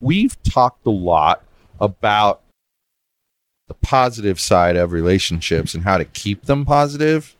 we've 0.00 0.40
talked 0.42 0.86
a 0.86 0.90
lot 0.90 1.42
about 1.80 2.42
the 3.68 3.74
positive 3.74 4.38
side 4.38 4.76
of 4.76 4.92
relationships 4.92 5.74
and 5.74 5.84
how 5.84 5.98
to 5.98 6.04
keep 6.04 6.44
them 6.44 6.64
positive, 6.64 7.36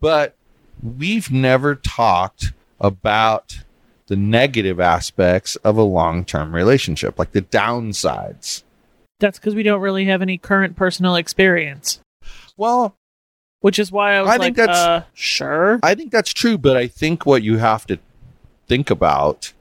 but 0.00 0.34
we've 0.82 1.30
never 1.30 1.74
talked 1.74 2.52
about 2.80 3.64
the 4.06 4.16
negative 4.16 4.80
aspects 4.80 5.56
of 5.56 5.76
a 5.76 5.82
long 5.82 6.24
term 6.24 6.54
relationship, 6.54 7.18
like 7.18 7.32
the 7.32 7.42
downsides. 7.42 8.62
That's 9.20 9.38
because 9.38 9.54
we 9.54 9.62
don't 9.64 9.80
really 9.80 10.06
have 10.06 10.22
any 10.22 10.38
current 10.38 10.76
personal 10.76 11.16
experience, 11.16 12.00
Well, 12.56 12.94
which 13.60 13.78
is 13.78 13.90
why 13.92 14.14
I 14.14 14.20
was 14.22 14.28
I 14.30 14.32
like, 14.36 14.40
think 14.40 14.56
that's- 14.56 14.78
uh, 14.78 15.02
sure. 15.12 15.80
I 15.82 15.94
think 15.96 16.12
that's 16.12 16.32
true, 16.32 16.56
but 16.56 16.76
I 16.76 16.86
think 16.86 17.26
what 17.26 17.42
you 17.42 17.58
have 17.58 17.86
to 17.88 17.98
think 18.68 18.88
about 18.90 19.52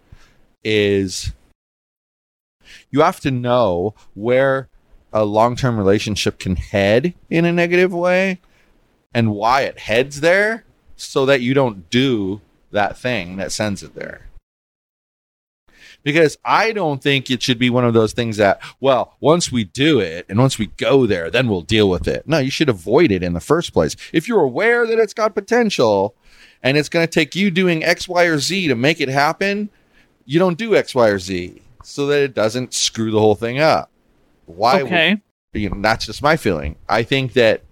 is 0.64 1.34
you 2.92 3.02
have 3.02 3.20
to 3.22 3.32
know 3.32 3.94
where 4.14 4.70
a 5.14 5.26
long 5.26 5.56
term 5.56 5.78
relationship 5.78 6.40
can 6.40 6.56
head 6.56 7.14
in 7.30 7.46
a 7.46 7.52
negative 7.52 7.94
way 7.94 8.40
and 9.14 9.32
why 9.32 9.62
it 9.62 9.80
heads 9.80 10.22
there 10.22 10.66
so 10.96 11.26
that 11.26 11.42
you 11.42 11.54
don't 11.54 11.90
do 11.90 12.42
that 12.72 12.98
thing 12.98 13.38
that 13.38 13.52
sends 13.52 13.84
it 13.84 13.96
there. 13.96 14.22
Because 16.04 16.38
I 16.46 16.72
don't 16.72 17.02
think 17.02 17.30
it 17.30 17.42
should 17.42 17.60
be 17.60 17.70
one 17.70 17.84
of 17.84 17.94
those 17.94 18.14
things 18.14 18.38
that, 18.38 18.62
well, 18.80 19.16
once 19.20 19.52
we 19.52 19.66
do 19.66 20.00
it 20.00 20.26
and 20.30 20.40
once 20.40 20.58
we 20.58 20.68
go 20.68 21.06
there, 21.06 21.30
then 21.30 21.50
we'll 21.50 21.62
deal 21.62 21.90
with 21.90 22.08
it. 22.08 22.28
No, 22.28 22.38
you 22.38 22.52
should 22.52 22.70
avoid 22.70 23.12
it 23.12 23.24
in 23.24 23.34
the 23.34 23.42
first 23.42 23.74
place. 23.74 23.96
If 24.14 24.28
you're 24.28 24.42
aware 24.42 24.86
that 24.88 25.00
it's 25.00 25.14
got 25.14 25.36
potential 25.36 26.16
and 26.64 26.78
it's 26.78 26.90
going 26.90 27.06
to 27.06 27.12
take 27.12 27.36
you 27.36 27.52
doing 27.52 27.84
X, 27.84 28.08
Y, 28.08 28.24
or 28.24 28.38
Z 28.40 28.68
to 28.68 28.76
make 28.76 29.02
it 29.02 29.10
happen, 29.10 29.70
you 30.26 30.40
don't 30.40 30.58
do 30.58 30.76
X, 30.76 30.96
Y, 30.96 31.08
or 31.08 31.20
Z 31.20 31.62
so 31.88 32.06
that 32.08 32.22
it 32.22 32.34
doesn't 32.34 32.74
screw 32.74 33.12
the 33.12 33.20
whole 33.20 33.36
thing 33.36 33.60
up. 33.60 33.90
Why? 34.46 34.84
would- 34.84 34.92
you 35.54 35.70
know, 35.70 35.82
that's 35.82 36.06
just 36.06 36.22
my 36.22 36.36
feeling. 36.36 36.76
I 36.90 37.02
think 37.04 37.34
that 37.34 37.64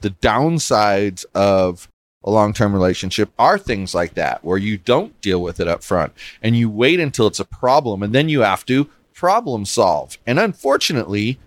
the 0.00 0.10
downsides 0.10 1.24
of 1.34 1.88
a 2.24 2.30
long-term 2.30 2.72
relationship 2.72 3.30
are 3.38 3.58
things 3.58 3.94
like 3.94 4.14
that, 4.14 4.44
where 4.44 4.56
you 4.58 4.78
don't 4.78 5.20
deal 5.20 5.42
with 5.42 5.58
it 5.60 5.68
up 5.68 5.82
front 5.82 6.12
and 6.42 6.56
you 6.56 6.70
wait 6.70 7.00
until 7.00 7.26
it's 7.26 7.40
a 7.40 7.44
problem 7.44 8.02
and 8.02 8.14
then 8.14 8.28
you 8.28 8.40
have 8.40 8.64
to 8.66 8.88
problem 9.12 9.64
solve. 9.64 10.16
And 10.26 10.38
unfortunately, 10.38 11.38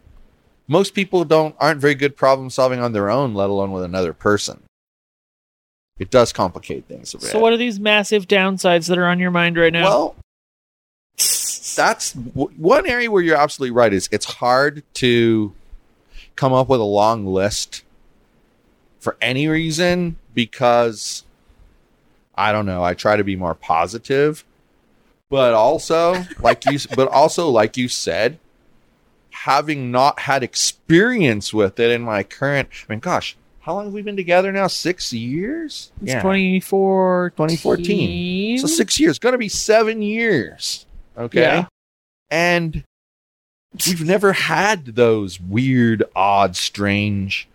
most 0.67 0.93
people 0.93 1.23
don't 1.25 1.55
aren't 1.59 1.81
very 1.81 1.95
good 1.95 2.15
problem 2.15 2.49
solving 2.49 2.79
on 2.79 2.91
their 2.91 3.09
own, 3.09 3.33
let 3.33 3.49
alone 3.49 3.71
with 3.71 3.83
another 3.83 4.13
person. 4.13 4.61
It 5.97 6.09
does 6.11 6.31
complicate 6.31 6.85
things. 6.85 7.15
So, 7.19 7.39
what 7.39 7.51
are 7.53 7.57
these 7.57 7.79
massive 7.79 8.27
downsides 8.27 8.87
that 8.87 8.97
are 8.97 9.07
on 9.07 9.19
your 9.19 9.31
mind 9.31 9.57
right 9.57 9.73
now? 9.73 9.83
Well, 9.83 10.15
that's 11.79 12.11
w- 12.11 12.51
one 12.57 12.85
area 12.85 13.09
where 13.09 13.23
you're 13.23 13.37
absolutely 13.37 13.73
right. 13.73 13.93
Is 13.93 14.09
it's 14.11 14.25
hard 14.25 14.83
to 14.95 15.53
come 16.35 16.51
up 16.51 16.67
with 16.67 16.81
a 16.81 16.83
long 16.83 17.25
list 17.25 17.83
for 18.99 19.15
any 19.21 19.47
reason 19.47 20.17
because 20.33 21.23
I 22.35 22.51
don't 22.51 22.65
know. 22.65 22.83
I 22.83 22.95
try 22.95 23.15
to 23.15 23.23
be 23.23 23.37
more 23.37 23.55
positive, 23.55 24.43
but 25.29 25.53
also 25.53 26.25
like 26.41 26.65
you, 26.65 26.79
but 26.95 27.07
also 27.07 27.47
like 27.49 27.77
you 27.77 27.87
said, 27.87 28.39
having 29.31 29.89
not 29.89 30.19
had 30.19 30.43
experience 30.43 31.53
with 31.53 31.79
it 31.79 31.91
in 31.91 32.01
my 32.01 32.23
current. 32.23 32.67
I 32.87 32.91
mean, 32.91 32.99
gosh, 32.99 33.37
how 33.61 33.75
long 33.75 33.85
have 33.85 33.93
we 33.93 34.01
been 34.01 34.17
together 34.17 34.51
now? 34.51 34.67
Six 34.67 35.13
years. 35.13 35.93
it's 36.01 36.11
2014. 36.15 37.37
2014. 37.37 38.57
So 38.57 38.67
six 38.67 38.99
years, 38.99 39.17
going 39.17 39.31
to 39.31 39.37
be 39.37 39.47
seven 39.47 40.01
years. 40.01 40.85
Okay. 41.19 41.41
Yeah. 41.41 41.65
And 42.31 42.83
we've 43.85 44.03
never 44.05 44.33
had 44.33 44.85
those 44.95 45.39
weird, 45.39 46.03
odd, 46.15 46.55
strange 46.55 47.47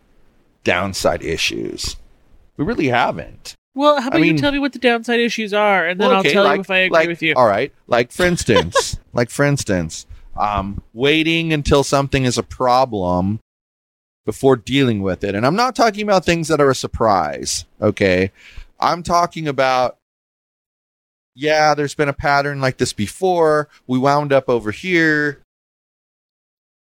downside 0.64 1.22
issues. 1.22 1.96
We 2.56 2.64
really 2.64 2.88
haven't. 2.88 3.54
Well, 3.74 4.00
how 4.00 4.08
about 4.08 4.20
mean- 4.20 4.36
you 4.36 4.38
tell 4.40 4.52
me 4.52 4.58
what 4.60 4.72
the 4.72 4.78
downside 4.78 5.18
issues 5.20 5.52
are, 5.52 5.86
and 5.86 6.00
then 6.00 6.08
Well, 6.08 6.18
I'll 6.18 6.22
tell 6.22 6.44
like- 6.44 6.56
you 6.58 6.60
if 6.60 6.70
I 6.70 6.76
agree 6.78 6.94
like- 6.98 7.08
with 7.08 7.22
you. 7.22 7.34
All 7.34 7.46
right. 7.46 7.72
Like, 7.88 8.12
for 8.12 8.24
instance, 8.24 8.98
like, 9.12 9.30
for 9.30 9.44
instance, 9.44 10.06
um, 10.36 10.82
waiting 10.92 11.52
until 11.52 11.82
something 11.82 12.24
is 12.24 12.38
a 12.38 12.42
problem 12.42 13.40
before 14.24 14.56
dealing 14.56 15.02
with 15.02 15.22
it. 15.24 15.34
And 15.34 15.44
I'm 15.46 15.56
not 15.56 15.74
talking 15.76 16.02
about 16.02 16.24
things 16.24 16.48
that 16.48 16.60
are 16.60 16.70
a 16.70 16.74
surprise. 16.74 17.64
Okay. 17.80 18.30
I'm 18.80 19.02
talking 19.02 19.46
about, 19.48 19.96
yeah, 21.34 21.74
there's 21.74 21.94
been 21.94 22.08
a 22.08 22.14
pattern 22.14 22.60
like 22.60 22.78
this 22.78 22.92
before. 22.92 23.68
We 23.86 23.98
wound 23.98 24.32
up 24.32 24.48
over 24.48 24.70
here. 24.70 25.40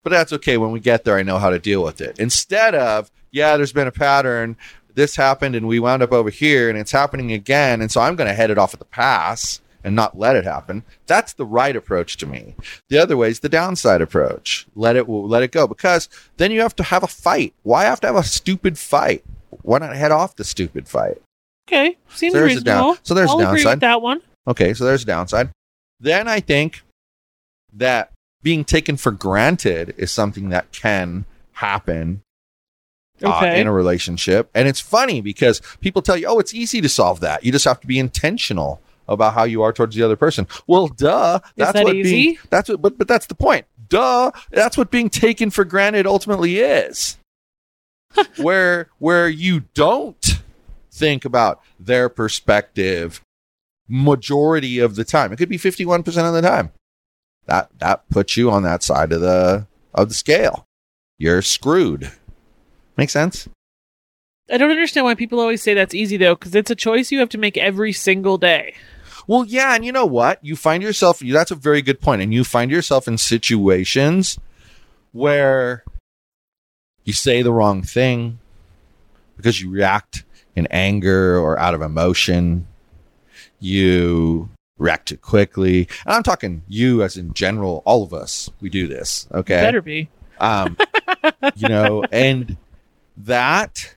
But 0.04 0.10
that's 0.10 0.32
okay. 0.34 0.56
When 0.56 0.70
we 0.70 0.80
get 0.80 1.04
there, 1.04 1.16
I 1.16 1.22
know 1.22 1.38
how 1.38 1.50
to 1.50 1.58
deal 1.58 1.82
with 1.82 2.00
it. 2.00 2.18
Instead 2.18 2.74
of, 2.74 3.10
yeah, 3.30 3.56
there's 3.56 3.72
been 3.72 3.88
a 3.88 3.92
pattern. 3.92 4.56
This 4.94 5.16
happened 5.16 5.54
and 5.54 5.68
we 5.68 5.80
wound 5.80 6.02
up 6.02 6.12
over 6.12 6.30
here 6.30 6.68
and 6.68 6.78
it's 6.78 6.92
happening 6.92 7.32
again. 7.32 7.80
And 7.80 7.90
so 7.90 8.00
I'm 8.00 8.16
going 8.16 8.28
to 8.28 8.34
head 8.34 8.50
it 8.50 8.58
off 8.58 8.72
at 8.72 8.80
the 8.80 8.86
pass 8.86 9.60
and 9.84 9.94
not 9.94 10.18
let 10.18 10.36
it 10.36 10.44
happen. 10.44 10.84
That's 11.06 11.32
the 11.32 11.44
right 11.44 11.74
approach 11.74 12.16
to 12.18 12.26
me. 12.26 12.54
The 12.88 12.98
other 12.98 13.16
way 13.16 13.30
is 13.30 13.40
the 13.40 13.48
downside 13.48 14.00
approach. 14.00 14.66
Let 14.74 14.96
it 14.96 15.08
let 15.08 15.42
it 15.42 15.52
go 15.52 15.66
because 15.66 16.08
then 16.36 16.50
you 16.50 16.60
have 16.62 16.76
to 16.76 16.82
have 16.82 17.02
a 17.02 17.08
fight. 17.08 17.54
Why 17.62 17.84
have 17.84 18.00
to 18.00 18.08
have 18.08 18.16
a 18.16 18.24
stupid 18.24 18.78
fight? 18.78 19.24
Why 19.62 19.78
not 19.78 19.94
head 19.94 20.10
off 20.10 20.36
the 20.36 20.44
stupid 20.44 20.88
fight? 20.88 21.22
Okay, 21.68 21.96
seems 22.08 22.32
So 22.32 22.40
there's 22.40 22.56
a 22.56 22.60
down- 22.62 22.96
so 23.02 23.12
there's 23.14 23.28
a 23.28 23.32
I'll 23.32 23.40
agree 23.40 23.58
downside. 23.62 23.76
with 23.76 23.80
that 23.80 24.00
one. 24.02 24.22
Okay, 24.46 24.72
so 24.72 24.84
there's 24.86 25.02
a 25.02 25.06
downside. 25.06 25.50
Then 26.00 26.26
I 26.26 26.40
think 26.40 26.82
that 27.74 28.12
being 28.42 28.64
taken 28.64 28.96
for 28.96 29.10
granted 29.12 29.94
is 29.98 30.10
something 30.10 30.48
that 30.48 30.72
can 30.72 31.26
happen 31.52 32.22
uh, 33.22 33.52
in 33.54 33.66
a 33.66 33.72
relationship. 33.72 34.48
And 34.54 34.66
it's 34.66 34.80
funny 34.80 35.20
because 35.20 35.60
people 35.80 36.00
tell 36.02 36.16
you, 36.16 36.26
oh, 36.28 36.38
it's 36.38 36.54
easy 36.54 36.80
to 36.80 36.88
solve 36.88 37.20
that. 37.20 37.44
You 37.44 37.52
just 37.52 37.64
have 37.66 37.80
to 37.80 37.86
be 37.86 37.98
intentional 37.98 38.80
about 39.06 39.34
how 39.34 39.44
you 39.44 39.62
are 39.62 39.72
towards 39.72 39.94
the 39.96 40.02
other 40.02 40.16
person. 40.16 40.46
Well, 40.66 40.88
duh. 40.88 41.40
That's 41.56 41.72
that 41.72 41.84
what 41.84 41.92
being 41.92 42.38
that's 42.48 42.68
what 42.70 42.80
but 42.80 42.96
but 42.96 43.08
that's 43.08 43.26
the 43.26 43.34
point. 43.34 43.66
Duh. 43.88 44.30
That's 44.50 44.78
what 44.78 44.90
being 44.90 45.10
taken 45.10 45.50
for 45.50 45.64
granted 45.64 46.06
ultimately 46.06 46.60
is. 46.60 47.18
where 48.38 48.88
where 48.98 49.28
you 49.28 49.60
don't 49.74 50.17
think 50.98 51.24
about 51.24 51.60
their 51.78 52.08
perspective 52.08 53.22
majority 53.88 54.78
of 54.78 54.96
the 54.96 55.04
time. 55.04 55.32
It 55.32 55.36
could 55.36 55.48
be 55.48 55.58
51% 55.58 56.06
of 56.06 56.34
the 56.34 56.42
time. 56.42 56.72
That 57.46 57.70
that 57.78 58.08
puts 58.10 58.36
you 58.36 58.50
on 58.50 58.62
that 58.64 58.82
side 58.82 59.10
of 59.10 59.22
the 59.22 59.66
of 59.94 60.08
the 60.08 60.14
scale. 60.14 60.66
You're 61.16 61.40
screwed. 61.40 62.12
Make 62.96 63.10
sense? 63.10 63.48
I 64.50 64.58
don't 64.58 64.70
understand 64.70 65.04
why 65.04 65.14
people 65.14 65.40
always 65.40 65.62
say 65.62 65.74
that's 65.74 65.94
easy 65.94 66.16
though, 66.16 66.34
because 66.34 66.54
it's 66.54 66.70
a 66.70 66.74
choice 66.74 67.10
you 67.10 67.20
have 67.20 67.28
to 67.30 67.38
make 67.38 67.56
every 67.56 67.92
single 67.92 68.36
day. 68.36 68.74
Well, 69.26 69.44
yeah, 69.44 69.74
and 69.74 69.84
you 69.84 69.92
know 69.92 70.06
what? 70.06 70.42
You 70.42 70.56
find 70.56 70.82
yourself 70.82 71.20
that's 71.20 71.50
a 71.50 71.54
very 71.54 71.82
good. 71.82 71.98
And 72.06 72.32
you 72.32 72.44
find 72.44 72.70
yourself 72.70 73.06
in 73.06 73.18
situations 73.18 74.38
where 75.12 75.84
you 77.04 77.12
say 77.12 77.42
the 77.42 77.52
wrong 77.52 77.82
thing 77.82 78.38
because 79.36 79.60
you 79.60 79.70
react 79.70 80.24
in 80.58 80.66
anger 80.70 81.38
or 81.38 81.58
out 81.58 81.72
of 81.74 81.80
emotion. 81.80 82.66
You 83.60 84.50
react 84.76 85.08
too 85.08 85.16
quickly. 85.16 85.88
And 86.04 86.14
I'm 86.14 86.22
talking 86.22 86.62
you 86.68 87.02
as 87.02 87.16
in 87.16 87.32
general, 87.32 87.82
all 87.84 88.02
of 88.02 88.12
us. 88.12 88.50
We 88.60 88.68
do 88.68 88.86
this. 88.86 89.26
Okay. 89.32 89.60
Better 89.60 89.80
be. 89.80 90.10
Um, 90.38 90.76
you 91.56 91.68
know, 91.68 92.04
and 92.12 92.56
that 93.16 93.94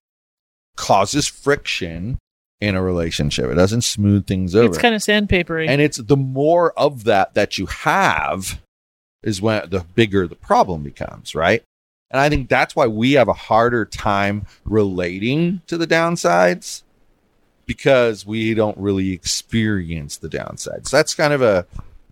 causes 0.77 1.27
friction 1.27 2.17
in 2.59 2.75
a 2.75 2.81
relationship. 2.81 3.49
It 3.49 3.55
doesn't 3.55 3.81
smooth 3.81 4.27
things 4.27 4.55
over. 4.55 4.67
It's 4.67 4.77
kind 4.77 4.95
of 4.95 5.01
sandpapery. 5.01 5.67
and 5.67 5.81
it's 5.81 5.97
the 5.97 6.17
more 6.17 6.71
of 6.77 7.03
that 7.05 7.33
that 7.33 7.57
you 7.57 7.65
have 7.65 8.61
is 9.23 9.41
when 9.41 9.69
the 9.69 9.81
bigger 9.95 10.27
the 10.27 10.35
problem 10.35 10.83
becomes, 10.83 11.35
right? 11.35 11.63
And 12.11 12.19
I 12.19 12.29
think 12.29 12.49
that's 12.49 12.75
why 12.75 12.87
we 12.87 13.13
have 13.13 13.29
a 13.29 13.33
harder 13.33 13.85
time 13.85 14.45
relating 14.65 15.61
to 15.67 15.77
the 15.77 15.87
downsides 15.87 16.83
because 17.65 18.25
we 18.25 18.53
don't 18.53 18.77
really 18.77 19.13
experience 19.13 20.17
the 20.17 20.27
downsides. 20.27 20.89
So 20.89 20.97
That's 20.97 21.15
kind 21.15 21.31
of 21.31 21.41
a 21.41 21.65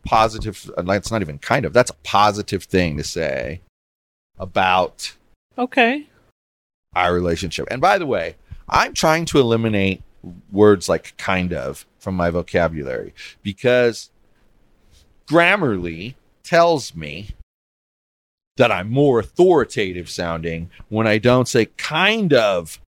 positive, 0.06 0.72
uh, 0.78 0.84
that's 0.84 1.12
not 1.12 1.22
even 1.22 1.38
kind 1.38 1.66
of, 1.66 1.74
that's 1.74 1.92
a 1.92 1.96
positive 2.06 2.64
thing 2.64 2.96
to 2.96 3.04
say 3.04 3.60
about 4.38 5.16
okay. 5.58 6.08
our 6.96 7.14
relationship. 7.14 7.68
And 7.70 7.82
by 7.82 7.98
the 7.98 8.06
way, 8.06 8.38
I'm 8.70 8.94
trying 8.94 9.26
to 9.26 9.40
eliminate 9.40 10.02
words 10.50 10.88
like 10.88 11.18
kind 11.18 11.52
of 11.52 11.86
from 11.98 12.16
my 12.16 12.30
vocabulary 12.30 13.14
because 13.44 14.12
Grammarly 15.28 16.16
tells 16.44 16.96
me 16.96 17.36
that 18.60 18.74
I'm 18.74 18.92
more 18.92 19.20
authoritative 19.20 20.10
sounding 20.10 20.70
when 20.90 21.08
I 21.08 21.18
don't 21.18 21.48
say 21.48 21.68
kind 21.78 22.34
of 22.34 22.82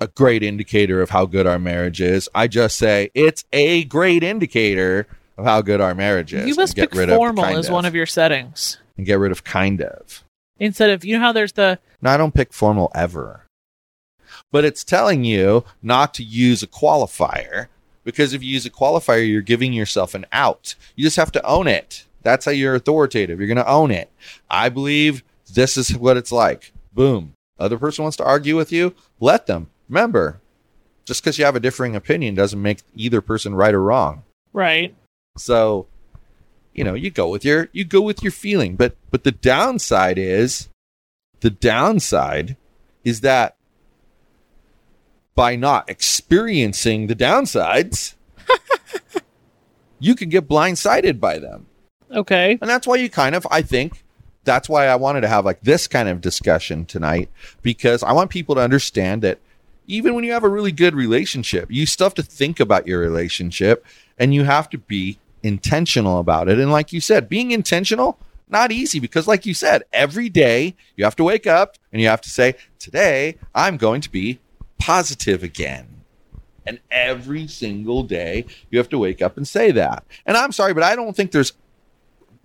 a 0.00 0.06
great 0.08 0.42
indicator 0.42 1.02
of 1.02 1.10
how 1.10 1.26
good 1.26 1.46
our 1.46 1.58
marriage 1.58 2.00
is. 2.00 2.30
I 2.34 2.48
just 2.48 2.78
say 2.78 3.10
it's 3.12 3.44
a 3.52 3.84
great 3.84 4.24
indicator 4.24 5.06
of 5.36 5.44
how 5.44 5.60
good 5.60 5.82
our 5.82 5.94
marriage 5.94 6.32
is. 6.32 6.48
You 6.48 6.54
must 6.54 6.74
get 6.74 6.90
pick 6.90 6.98
rid 6.98 7.10
of 7.10 7.16
formal 7.16 7.44
as 7.44 7.70
one 7.70 7.84
of 7.84 7.94
your 7.94 8.06
settings 8.06 8.78
and 8.96 9.04
get 9.04 9.18
rid 9.18 9.32
of 9.32 9.44
kind 9.44 9.82
of. 9.82 10.24
instead 10.58 10.88
of 10.88 11.04
you 11.04 11.14
know 11.14 11.20
how 11.20 11.32
there's 11.32 11.52
the 11.52 11.78
No, 12.00 12.10
I 12.10 12.16
don't 12.16 12.34
pick 12.34 12.54
formal 12.54 12.90
ever. 12.94 13.44
But 14.50 14.64
it's 14.64 14.82
telling 14.82 15.24
you 15.24 15.64
not 15.82 16.14
to 16.14 16.22
use 16.22 16.62
a 16.62 16.66
qualifier 16.66 17.66
because 18.02 18.32
if 18.32 18.42
you 18.42 18.50
use 18.50 18.64
a 18.64 18.70
qualifier, 18.70 19.28
you're 19.28 19.42
giving 19.42 19.74
yourself 19.74 20.14
an 20.14 20.24
out. 20.32 20.74
You 20.96 21.04
just 21.04 21.16
have 21.18 21.32
to 21.32 21.44
own 21.44 21.66
it. 21.68 22.06
That's 22.24 22.44
how 22.44 22.50
you're 22.50 22.74
authoritative. 22.74 23.38
You're 23.38 23.46
going 23.46 23.56
to 23.58 23.68
own 23.68 23.92
it. 23.92 24.10
I 24.50 24.68
believe 24.68 25.22
this 25.52 25.76
is 25.76 25.96
what 25.96 26.16
it's 26.16 26.32
like. 26.32 26.72
Boom. 26.92 27.34
Other 27.58 27.78
person 27.78 28.02
wants 28.02 28.16
to 28.16 28.24
argue 28.24 28.56
with 28.56 28.72
you, 28.72 28.94
let 29.20 29.46
them. 29.46 29.70
Remember, 29.88 30.40
just 31.04 31.22
because 31.22 31.38
you 31.38 31.44
have 31.44 31.54
a 31.54 31.60
differing 31.60 31.94
opinion 31.94 32.34
doesn't 32.34 32.60
make 32.60 32.80
either 32.96 33.20
person 33.20 33.54
right 33.54 33.74
or 33.74 33.82
wrong. 33.82 34.24
right. 34.52 34.94
So, 35.36 35.86
you 36.72 36.84
know, 36.84 36.94
you 36.94 37.10
go 37.10 37.28
with 37.28 37.44
your 37.44 37.68
you 37.72 37.84
go 37.84 38.00
with 38.00 38.22
your 38.22 38.32
feeling, 38.32 38.76
but 38.76 38.96
but 39.10 39.24
the 39.24 39.32
downside 39.32 40.16
is 40.18 40.68
the 41.40 41.50
downside 41.50 42.56
is 43.04 43.20
that 43.20 43.56
by 45.34 45.56
not 45.56 45.90
experiencing 45.90 47.08
the 47.08 47.16
downsides, 47.16 48.14
you 49.98 50.14
can 50.14 50.28
get 50.28 50.48
blindsided 50.48 51.18
by 51.18 51.38
them. 51.38 51.66
Okay. 52.14 52.58
And 52.60 52.70
that's 52.70 52.86
why 52.86 52.96
you 52.96 53.10
kind 53.10 53.34
of, 53.34 53.46
I 53.50 53.62
think, 53.62 54.04
that's 54.44 54.68
why 54.68 54.86
I 54.86 54.96
wanted 54.96 55.22
to 55.22 55.28
have 55.28 55.44
like 55.44 55.60
this 55.62 55.88
kind 55.88 56.08
of 56.08 56.20
discussion 56.20 56.84
tonight 56.84 57.28
because 57.62 58.02
I 58.02 58.12
want 58.12 58.30
people 58.30 58.54
to 58.54 58.60
understand 58.60 59.22
that 59.22 59.38
even 59.86 60.14
when 60.14 60.24
you 60.24 60.32
have 60.32 60.44
a 60.44 60.48
really 60.48 60.72
good 60.72 60.94
relationship, 60.94 61.70
you 61.70 61.86
still 61.86 62.06
have 62.06 62.14
to 62.14 62.22
think 62.22 62.60
about 62.60 62.86
your 62.86 63.00
relationship 63.00 63.84
and 64.18 64.34
you 64.34 64.44
have 64.44 64.68
to 64.70 64.78
be 64.78 65.18
intentional 65.42 66.18
about 66.18 66.48
it. 66.48 66.58
And 66.58 66.70
like 66.70 66.92
you 66.92 67.00
said, 67.00 67.28
being 67.28 67.50
intentional, 67.50 68.18
not 68.48 68.72
easy 68.72 69.00
because, 69.00 69.26
like 69.26 69.46
you 69.46 69.54
said, 69.54 69.82
every 69.92 70.28
day 70.28 70.74
you 70.96 71.04
have 71.04 71.16
to 71.16 71.24
wake 71.24 71.46
up 71.46 71.76
and 71.92 72.00
you 72.00 72.08
have 72.08 72.20
to 72.22 72.30
say, 72.30 72.54
Today 72.78 73.36
I'm 73.54 73.76
going 73.76 74.00
to 74.02 74.10
be 74.10 74.38
positive 74.78 75.42
again. 75.42 75.88
And 76.66 76.80
every 76.90 77.46
single 77.46 78.02
day 78.02 78.46
you 78.70 78.78
have 78.78 78.88
to 78.90 78.98
wake 78.98 79.20
up 79.20 79.36
and 79.36 79.46
say 79.46 79.70
that. 79.72 80.04
And 80.24 80.36
I'm 80.36 80.52
sorry, 80.52 80.72
but 80.72 80.82
I 80.82 80.96
don't 80.96 81.14
think 81.14 81.30
there's 81.30 81.52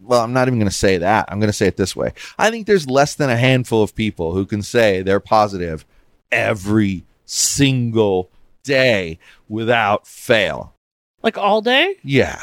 well, 0.01 0.21
I'm 0.21 0.33
not 0.33 0.47
even 0.47 0.59
going 0.59 0.69
to 0.69 0.75
say 0.75 0.97
that. 0.97 1.25
I'm 1.29 1.39
going 1.39 1.49
to 1.49 1.53
say 1.53 1.67
it 1.67 1.77
this 1.77 1.95
way. 1.95 2.13
I 2.37 2.49
think 2.51 2.67
there's 2.67 2.87
less 2.87 3.15
than 3.15 3.29
a 3.29 3.37
handful 3.37 3.83
of 3.83 3.95
people 3.95 4.33
who 4.33 4.45
can 4.45 4.61
say 4.61 5.01
they're 5.01 5.19
positive 5.19 5.85
every 6.31 7.03
single 7.25 8.29
day 8.63 9.19
without 9.47 10.07
fail. 10.07 10.73
Like 11.21 11.37
all 11.37 11.61
day? 11.61 11.95
Yeah. 12.03 12.41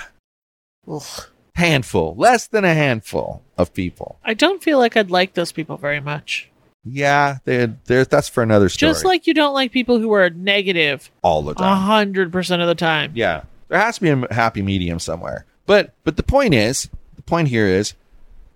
Handful, 1.55 2.15
less 2.17 2.47
than 2.47 2.65
a 2.65 2.75
handful 2.75 3.43
of 3.57 3.73
people. 3.73 4.19
I 4.25 4.35
don't 4.35 4.63
feel 4.63 4.79
like 4.79 4.97
I'd 4.97 5.11
like 5.11 5.35
those 5.35 5.53
people 5.53 5.77
very 5.77 6.01
much. 6.01 6.51
Yeah, 6.85 7.39
they're, 7.45 7.75
they're, 7.87 8.05
that's 8.05 8.29
for 8.29 8.43
another 8.43 8.69
story. 8.69 8.93
Just 8.93 9.05
like 9.05 9.27
you 9.27 9.35
don't 9.35 9.55
like 9.55 9.73
people 9.73 9.99
who 9.99 10.13
are 10.13 10.31
negative 10.31 11.11
all 11.23 11.43
the 11.43 11.53
a 11.53 11.55
time. 11.55 11.83
hundred 11.83 12.31
percent 12.31 12.63
of 12.63 12.69
the 12.69 12.77
time. 12.77 13.11
Yeah, 13.15 13.43
there 13.69 13.81
has 13.81 13.97
to 13.97 14.03
be 14.03 14.11
a 14.11 14.33
happy 14.33 14.63
medium 14.63 15.01
somewhere. 15.01 15.47
But 15.67 15.95
but 16.05 16.17
the 16.17 16.23
point 16.23 16.55
is, 16.55 16.89
point 17.27 17.49
here 17.49 17.67
is, 17.67 17.95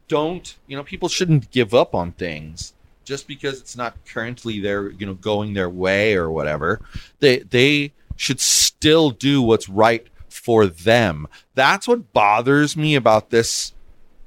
don't 0.09 0.57
you 0.67 0.77
know? 0.77 0.83
People 0.85 1.09
shouldn't 1.09 1.51
give 1.51 1.75
up 1.75 1.95
on 1.95 2.13
things 2.13 2.73
just 3.05 3.27
because 3.27 3.61
it's 3.61 3.77
not 3.77 3.97
currently 4.05 4.61
their 4.61 4.91
you 4.91 5.07
know 5.07 5.15
going 5.15 5.55
their 5.55 5.71
way 5.71 6.15
or 6.15 6.31
whatever. 6.31 6.81
They 7.21 7.41
they 7.41 7.93
should 8.17 8.41
still 8.41 9.11
do 9.11 9.41
what's 9.43 9.69
right 9.69 10.07
for 10.29 10.67
them. 10.67 11.27
That's 11.55 11.89
what 11.89 12.13
bothers 12.13 12.77
me 12.77 12.95
about 12.95 13.31
this 13.31 13.73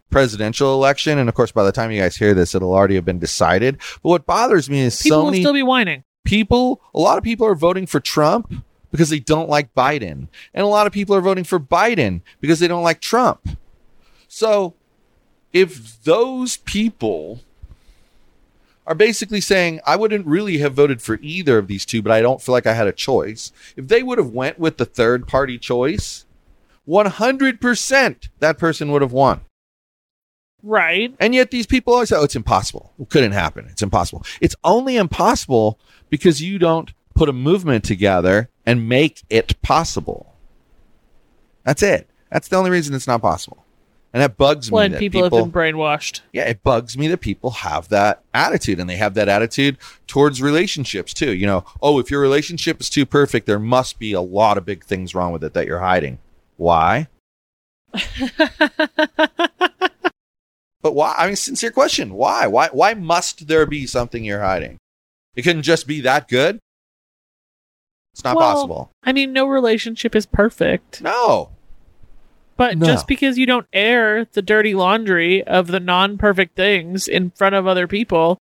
presidential 0.09 0.73
election. 0.73 1.17
And 1.17 1.27
of 1.29 1.35
course, 1.35 1.51
by 1.51 1.63
the 1.63 1.71
time 1.71 1.91
you 1.91 2.01
guys 2.01 2.15
hear 2.15 2.33
this, 2.33 2.53
it'll 2.55 2.73
already 2.73 2.95
have 2.95 3.05
been 3.05 3.19
decided. 3.19 3.77
But 4.01 4.09
what 4.09 4.25
bothers 4.25 4.69
me 4.69 4.81
is 4.81 5.01
People 5.01 5.19
so 5.19 5.25
will 5.25 5.33
still 5.33 5.53
be 5.53 5.63
whining. 5.63 6.03
people, 6.23 6.81
a 6.93 6.99
lot 6.99 7.17
of 7.17 7.23
people 7.23 7.47
are 7.47 7.55
voting 7.55 7.85
for 7.87 7.99
Trump 7.99 8.53
because 8.91 9.09
they 9.09 9.19
don't 9.19 9.49
like 9.49 9.73
Biden. 9.73 10.27
And 10.53 10.63
a 10.63 10.67
lot 10.67 10.85
of 10.87 10.93
people 10.93 11.15
are 11.15 11.21
voting 11.21 11.43
for 11.43 11.59
Biden 11.59 12.21
because 12.41 12.59
they 12.59 12.67
don't 12.67 12.83
like 12.83 13.01
Trump. 13.01 13.57
So 14.33 14.73
if 15.53 16.03
those 16.03 16.57
people 16.57 17.41
are 18.87 18.95
basically 18.95 19.39
saying 19.39 19.79
I 19.85 19.95
wouldn't 19.95 20.25
really 20.25 20.57
have 20.57 20.73
voted 20.73 21.03
for 21.03 21.19
either 21.21 21.59
of 21.59 21.67
these 21.67 21.85
two, 21.85 22.01
but 22.01 22.11
I 22.11 22.21
don't 22.21 22.41
feel 22.41 22.53
like 22.53 22.65
I 22.65 22.73
had 22.73 22.87
a 22.87 22.91
choice. 22.91 23.51
If 23.77 23.89
they 23.89 24.01
would 24.01 24.17
have 24.17 24.31
went 24.31 24.57
with 24.57 24.77
the 24.77 24.85
third 24.85 25.27
party 25.27 25.59
choice, 25.59 26.25
100% 26.87 28.29
that 28.39 28.57
person 28.57 28.91
would 28.91 29.03
have 29.03 29.11
won. 29.11 29.41
Right. 30.63 31.15
And 31.19 31.35
yet 31.35 31.51
these 31.51 31.67
people 31.67 31.93
always 31.93 32.09
say, 32.09 32.15
oh, 32.15 32.23
it's 32.23 32.35
impossible. 32.35 32.91
It 32.99 33.11
couldn't 33.11 33.33
happen. 33.33 33.67
It's 33.69 33.83
impossible. 33.83 34.25
It's 34.41 34.55
only 34.63 34.97
impossible 34.97 35.79
because 36.09 36.41
you 36.41 36.57
don't 36.57 36.91
put 37.13 37.29
a 37.29 37.33
movement 37.33 37.83
together 37.83 38.49
and 38.65 38.89
make 38.89 39.21
it 39.29 39.61
possible. 39.61 40.33
That's 41.63 41.83
it. 41.83 42.09
That's 42.31 42.47
the 42.47 42.55
only 42.55 42.71
reason 42.71 42.95
it's 42.95 43.05
not 43.05 43.21
possible. 43.21 43.62
And 44.13 44.21
that 44.21 44.37
bugs 44.37 44.69
me. 44.69 44.75
When 44.75 44.91
that 44.91 44.99
people, 44.99 45.23
have 45.23 45.31
been 45.31 45.51
brainwashed. 45.51 46.21
yeah, 46.31 46.43
it 46.43 46.61
bugs 46.61 46.95
me 46.95 47.07
that 47.07 47.17
people 47.17 47.49
have 47.49 47.89
that 47.89 48.21
attitude 48.31 48.79
and 48.79 48.87
they 48.87 48.97
have 48.97 49.15
that 49.15 49.27
attitude 49.27 49.77
towards 50.05 50.39
relationships 50.39 51.15
too. 51.15 51.33
You 51.33 51.47
know, 51.47 51.65
oh, 51.81 51.97
if 51.99 52.11
your 52.11 52.21
relationship 52.21 52.79
is 52.79 52.91
too 52.91 53.07
perfect, 53.07 53.47
there 53.47 53.57
must 53.57 53.97
be 53.97 54.13
a 54.13 54.21
lot 54.21 54.59
of 54.59 54.65
big 54.65 54.83
things 54.83 55.15
wrong 55.15 55.31
with 55.31 55.43
it 55.43 55.53
that 55.55 55.65
you're 55.65 55.79
hiding. 55.79 56.19
Why? 56.57 57.07
But 60.83 60.95
why? 60.95 61.15
I 61.17 61.27
mean, 61.27 61.37
sincere 61.37 61.71
question. 61.71 62.13
Why? 62.13 62.45
Why? 62.45 62.67
Why 62.73 62.93
must 62.93 63.47
there 63.47 63.65
be 63.65 63.87
something 63.87 64.25
you're 64.25 64.41
hiding? 64.41 64.77
It 65.33 65.43
couldn't 65.43 65.61
just 65.63 65.87
be 65.87 66.01
that 66.01 66.27
good. 66.27 66.59
It's 68.13 68.23
not 68.23 68.35
Well, 68.35 68.53
possible. 68.53 68.91
I 69.01 69.13
mean, 69.13 69.31
no 69.31 69.47
relationship 69.47 70.13
is 70.13 70.25
perfect. 70.25 71.01
No. 71.01 71.51
But 72.55 72.77
No. 72.77 72.85
just 72.85 73.07
because 73.07 73.37
you 73.37 73.45
don't 73.45 73.67
air 73.73 74.25
the 74.33 74.41
dirty 74.41 74.75
laundry 74.75 75.43
of 75.43 75.67
the 75.67 75.79
non 75.79 76.17
perfect 76.17 76.55
things 76.55 77.07
in 77.07 77.31
front 77.31 77.55
of 77.55 77.65
other 77.67 77.87
people 77.87 78.37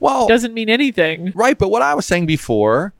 Well, 0.00 0.26
doesn't 0.28 0.52
mean 0.54 0.68
anything. 0.68 1.32
right. 1.34 1.56
But 1.58 1.68
what 1.70 1.82
I 1.82 1.94
was 1.94 2.04
saying 2.06 2.26
before 2.26 2.92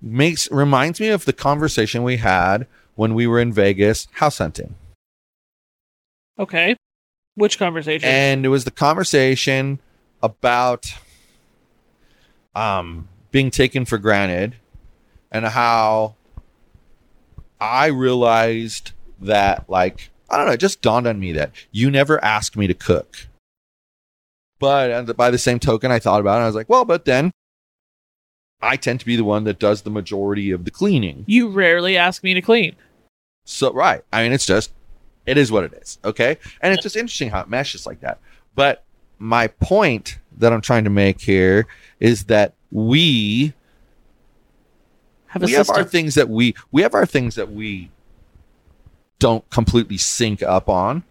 makes 0.00 0.50
reminds 0.50 1.00
me 1.00 1.08
of 1.08 1.24
the 1.24 1.32
conversation 1.32 2.02
we 2.02 2.16
had 2.18 2.66
when 2.94 3.14
we 3.14 3.26
were 3.26 3.38
in 3.40 3.52
Vegas 3.52 4.08
house 4.12 4.38
hunting, 4.38 4.74
Okay. 6.38 6.76
Which 7.34 7.58
conversation? 7.58 8.08
and 8.08 8.44
it 8.44 8.48
was 8.48 8.64
the 8.64 8.70
conversation 8.70 9.80
about 10.22 10.86
um 12.54 13.08
being 13.30 13.50
taken 13.50 13.84
for 13.84 13.98
granted 13.98 14.56
and 15.30 15.44
how 15.44 16.14
I 17.60 17.86
realized 17.86 18.92
that 19.20 19.68
like 19.68 20.10
I 20.30 20.36
don't 20.36 20.46
know, 20.46 20.52
it 20.52 20.60
just 20.60 20.82
dawned 20.82 21.06
on 21.06 21.18
me 21.18 21.32
that 21.32 21.52
you 21.70 21.90
never 21.90 22.22
asked 22.22 22.56
me 22.56 22.66
to 22.66 22.74
cook. 22.74 23.28
But 24.58 25.16
by 25.16 25.30
the 25.30 25.38
same 25.38 25.58
token, 25.58 25.90
I 25.90 25.98
thought 25.98 26.20
about 26.20 26.34
it. 26.34 26.36
And 26.36 26.44
I 26.44 26.46
was 26.46 26.54
like, 26.54 26.68
well, 26.68 26.84
but 26.84 27.04
then 27.04 27.30
I 28.60 28.76
tend 28.76 29.00
to 29.00 29.06
be 29.06 29.16
the 29.16 29.24
one 29.24 29.44
that 29.44 29.58
does 29.58 29.82
the 29.82 29.90
majority 29.90 30.50
of 30.50 30.64
the 30.64 30.70
cleaning. 30.70 31.24
you 31.26 31.48
rarely 31.48 31.96
ask 31.96 32.24
me 32.24 32.34
to 32.34 32.42
clean. 32.42 32.74
So 33.44 33.72
right. 33.72 34.02
I 34.12 34.22
mean, 34.22 34.32
it's 34.32 34.46
just 34.46 34.72
it 35.26 35.38
is 35.38 35.52
what 35.52 35.64
it 35.64 35.72
is. 35.74 35.98
Okay. 36.04 36.38
And 36.60 36.72
it's 36.72 36.82
just 36.82 36.96
interesting 36.96 37.30
how 37.30 37.40
it 37.40 37.48
meshes 37.48 37.86
like 37.86 38.00
that. 38.00 38.18
But 38.54 38.84
my 39.18 39.46
point 39.46 40.18
that 40.36 40.52
I'm 40.52 40.60
trying 40.60 40.84
to 40.84 40.90
make 40.90 41.20
here 41.20 41.66
is 42.00 42.24
that 42.24 42.54
we 42.70 43.52
Have 45.28 45.42
we 45.42 45.52
have 45.52 45.70
our 45.70 45.84
things 45.84 46.14
that 46.14 46.28
we 46.28 46.54
we 46.72 46.82
have 46.82 46.94
our 46.94 47.06
things 47.06 47.34
that 47.34 47.52
we 47.52 47.90
don't 49.18 49.48
completely 49.50 49.98
sync 49.98 50.42
up 50.42 50.68
on 50.68 51.04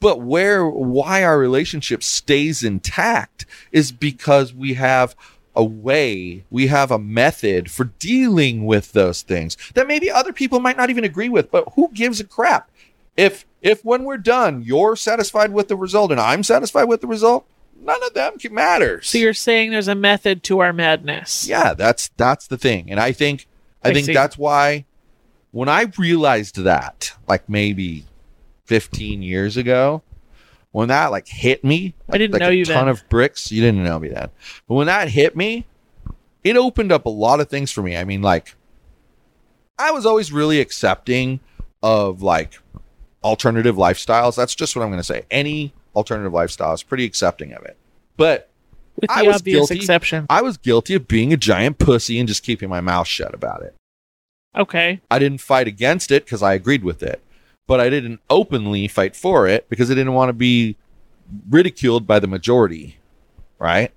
but 0.00 0.20
where 0.20 0.66
why 0.66 1.22
our 1.22 1.38
relationship 1.38 2.02
stays 2.02 2.64
intact 2.64 3.46
is 3.70 3.92
because 3.92 4.52
we 4.52 4.74
have 4.74 5.14
a 5.54 5.62
way 5.62 6.44
we 6.50 6.66
have 6.66 6.90
a 6.90 6.98
method 6.98 7.70
for 7.70 7.84
dealing 7.98 8.66
with 8.66 8.92
those 8.92 9.22
things 9.22 9.56
that 9.74 9.86
maybe 9.86 10.10
other 10.10 10.32
people 10.32 10.58
might 10.60 10.76
not 10.76 10.90
even 10.90 11.04
agree 11.04 11.28
with 11.28 11.50
but 11.50 11.68
who 11.74 11.88
gives 11.94 12.20
a 12.20 12.24
crap? 12.24 12.68
If 13.16 13.46
if 13.60 13.84
when 13.84 14.04
we're 14.04 14.16
done 14.16 14.62
you're 14.62 14.96
satisfied 14.96 15.52
with 15.52 15.68
the 15.68 15.76
result 15.76 16.10
and 16.10 16.20
i'm 16.20 16.42
satisfied 16.42 16.84
with 16.84 17.00
the 17.00 17.06
result 17.06 17.46
none 17.80 18.02
of 18.02 18.14
them 18.14 18.34
matters. 18.50 19.08
So 19.08 19.18
you're 19.18 19.34
saying 19.34 19.70
there's 19.70 19.88
a 19.88 19.94
method 19.94 20.42
to 20.44 20.60
our 20.60 20.72
madness. 20.72 21.46
yeah 21.46 21.74
that's 21.74 22.08
that's 22.16 22.46
the 22.46 22.58
thing. 22.58 22.90
And 22.90 22.98
i 22.98 23.12
think 23.12 23.46
i, 23.84 23.90
I 23.90 23.92
think 23.92 24.06
see. 24.06 24.14
that's 24.14 24.36
why 24.38 24.84
when 25.50 25.68
i 25.68 25.90
realized 25.98 26.56
that 26.64 27.12
like 27.28 27.48
maybe 27.48 28.04
15 28.66 29.22
years 29.22 29.56
ago 29.56 30.02
when 30.70 30.88
that 30.88 31.10
like 31.10 31.28
hit 31.28 31.62
me 31.62 31.94
I 32.08 32.18
didn't 32.18 32.32
like 32.32 32.40
know 32.40 32.48
a 32.48 32.52
you 32.52 32.64
ton 32.64 32.86
then. 32.86 32.88
of 32.88 33.08
bricks 33.08 33.52
you 33.52 33.60
didn't 33.60 33.84
know 33.84 33.98
me 33.98 34.08
then. 34.08 34.30
But 34.66 34.74
when 34.74 34.86
that 34.86 35.08
hit 35.08 35.36
me 35.36 35.66
it 36.42 36.56
opened 36.56 36.90
up 36.90 37.06
a 37.06 37.10
lot 37.10 37.40
of 37.40 37.48
things 37.48 37.70
for 37.70 37.82
me. 37.82 37.96
I 37.96 38.04
mean 38.04 38.22
like 38.22 38.54
i 39.78 39.90
was 39.90 40.06
always 40.06 40.32
really 40.32 40.60
accepting 40.60 41.40
of 41.82 42.22
like 42.22 42.58
alternative 43.22 43.76
lifestyles. 43.76 44.36
That's 44.36 44.54
just 44.54 44.74
what 44.74 44.82
i'm 44.82 44.88
going 44.88 45.00
to 45.00 45.04
say. 45.04 45.24
Any 45.30 45.74
alternative 45.94 46.32
lifestyle 46.32 46.72
is 46.72 46.82
pretty 46.82 47.04
accepting 47.04 47.52
of 47.52 47.64
it. 47.64 47.76
But 48.16 48.48
With 49.02 49.10
I 49.14 49.22
the 49.22 49.26
was 49.26 49.36
obvious 49.36 49.58
guilty. 49.68 49.76
exception. 49.76 50.26
I 50.30 50.40
was 50.40 50.56
guilty 50.56 50.94
of 50.94 51.06
being 51.06 51.32
a 51.34 51.36
giant 51.36 51.78
pussy 51.78 52.18
and 52.18 52.26
just 52.26 52.42
keeping 52.42 52.70
my 52.70 52.80
mouth 52.80 53.06
shut 53.06 53.34
about 53.34 53.62
it. 53.62 53.74
Okay. 54.56 55.00
I 55.10 55.18
didn't 55.18 55.40
fight 55.42 55.66
against 55.68 56.10
it 56.10 56.24
because 56.24 56.42
I 56.42 56.54
agreed 56.54 56.84
with 56.84 57.02
it, 57.02 57.22
but 57.66 57.80
I 57.80 57.90
didn't 57.90 58.20
openly 58.30 58.88
fight 58.88 59.14
for 59.14 59.46
it 59.46 59.68
because 59.68 59.90
I 59.90 59.94
didn't 59.94 60.14
want 60.14 60.28
to 60.30 60.34
be 60.34 60.76
ridiculed 61.50 62.06
by 62.06 62.18
the 62.18 62.26
majority, 62.26 62.98
right? 63.58 63.92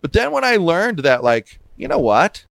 But 0.00 0.12
then 0.12 0.30
when 0.30 0.44
I 0.44 0.56
learned 0.56 1.00
that, 1.00 1.24
like, 1.24 1.58
you 1.76 1.88
know 1.88 1.98
what? 1.98 2.44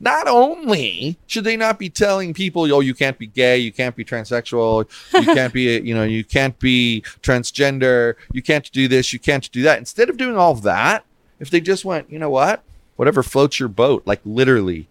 Not 0.00 0.28
only 0.28 1.18
should 1.26 1.42
they 1.42 1.56
not 1.56 1.76
be 1.78 1.90
telling 1.90 2.32
people, 2.32 2.72
oh, 2.72 2.78
you 2.78 2.94
can't 2.94 3.18
be 3.18 3.26
gay, 3.26 3.58
you 3.58 3.72
can't 3.72 3.96
be 3.96 4.04
transsexual, 4.04 4.88
you 5.12 5.22
can't 5.34 5.52
be, 5.52 5.80
you 5.80 5.92
know, 5.94 6.04
you 6.04 6.22
can't 6.22 6.56
be 6.60 7.02
transgender, 7.20 8.14
you 8.32 8.40
can't 8.40 8.70
do 8.70 8.86
this, 8.86 9.12
you 9.12 9.18
can't 9.18 9.50
do 9.50 9.62
that. 9.62 9.78
Instead 9.78 10.08
of 10.08 10.16
doing 10.16 10.36
all 10.36 10.52
of 10.52 10.62
that, 10.62 11.04
if 11.40 11.50
they 11.50 11.60
just 11.60 11.84
went, 11.84 12.10
you 12.10 12.18
know 12.18 12.30
what? 12.30 12.62
Whatever 12.96 13.22
floats 13.22 13.60
your 13.60 13.68
boat, 13.68 14.02
like 14.06 14.20
literally, 14.24 14.88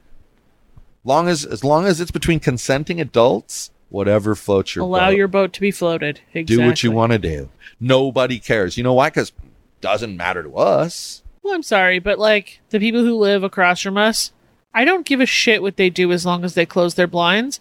long 1.04 1.27
as 1.27 1.46
as 1.46 1.63
long 1.63 1.86
as 1.86 2.00
it's 2.00 2.12
between 2.12 2.39
consenting 2.39 3.01
adults, 3.01 3.72
whatever 3.89 4.36
floats 4.36 4.75
your 4.75 4.84
boat. 4.84 4.88
Allow 4.88 5.10
boat. 5.10 5.18
your 5.18 5.27
boat 5.27 5.54
to 5.54 5.62
be 5.62 5.72
floated. 5.72 6.22
Exactly. 6.34 6.56
do 6.56 6.66
what 6.66 6.84
you 6.84 6.92
want 6.92 7.12
to 7.12 7.20
do. 7.20 7.50
Nobody 7.80 8.39
cares. 8.39 8.77
You 8.77 8.84
know 8.84 8.94
why? 8.94 9.10
Because 9.10 9.32
doesn't 9.82 10.16
matter 10.18 10.44
to 10.44 10.56
us. 10.56 11.22
Well, 11.44 11.54
I'm 11.54 11.63
sorry, 11.63 12.00
but 12.00 12.20
like 12.20 12.62
the 12.70 12.80
people 12.80 13.04
who 13.04 13.16
live 13.16 13.44
across 13.44 13.82
from 13.82 13.98
us, 13.98 14.32
I 14.74 14.86
don't 14.86 15.06
give 15.06 15.20
a 15.22 15.25
shit 15.25 15.62
what 15.62 15.77
they 15.77 15.89
do 15.89 16.12
as 16.12 16.25
long 16.25 16.44
as 16.44 16.56
they 16.56 16.66
close 16.66 16.96
their 16.96 17.08
blinds. 17.08 17.60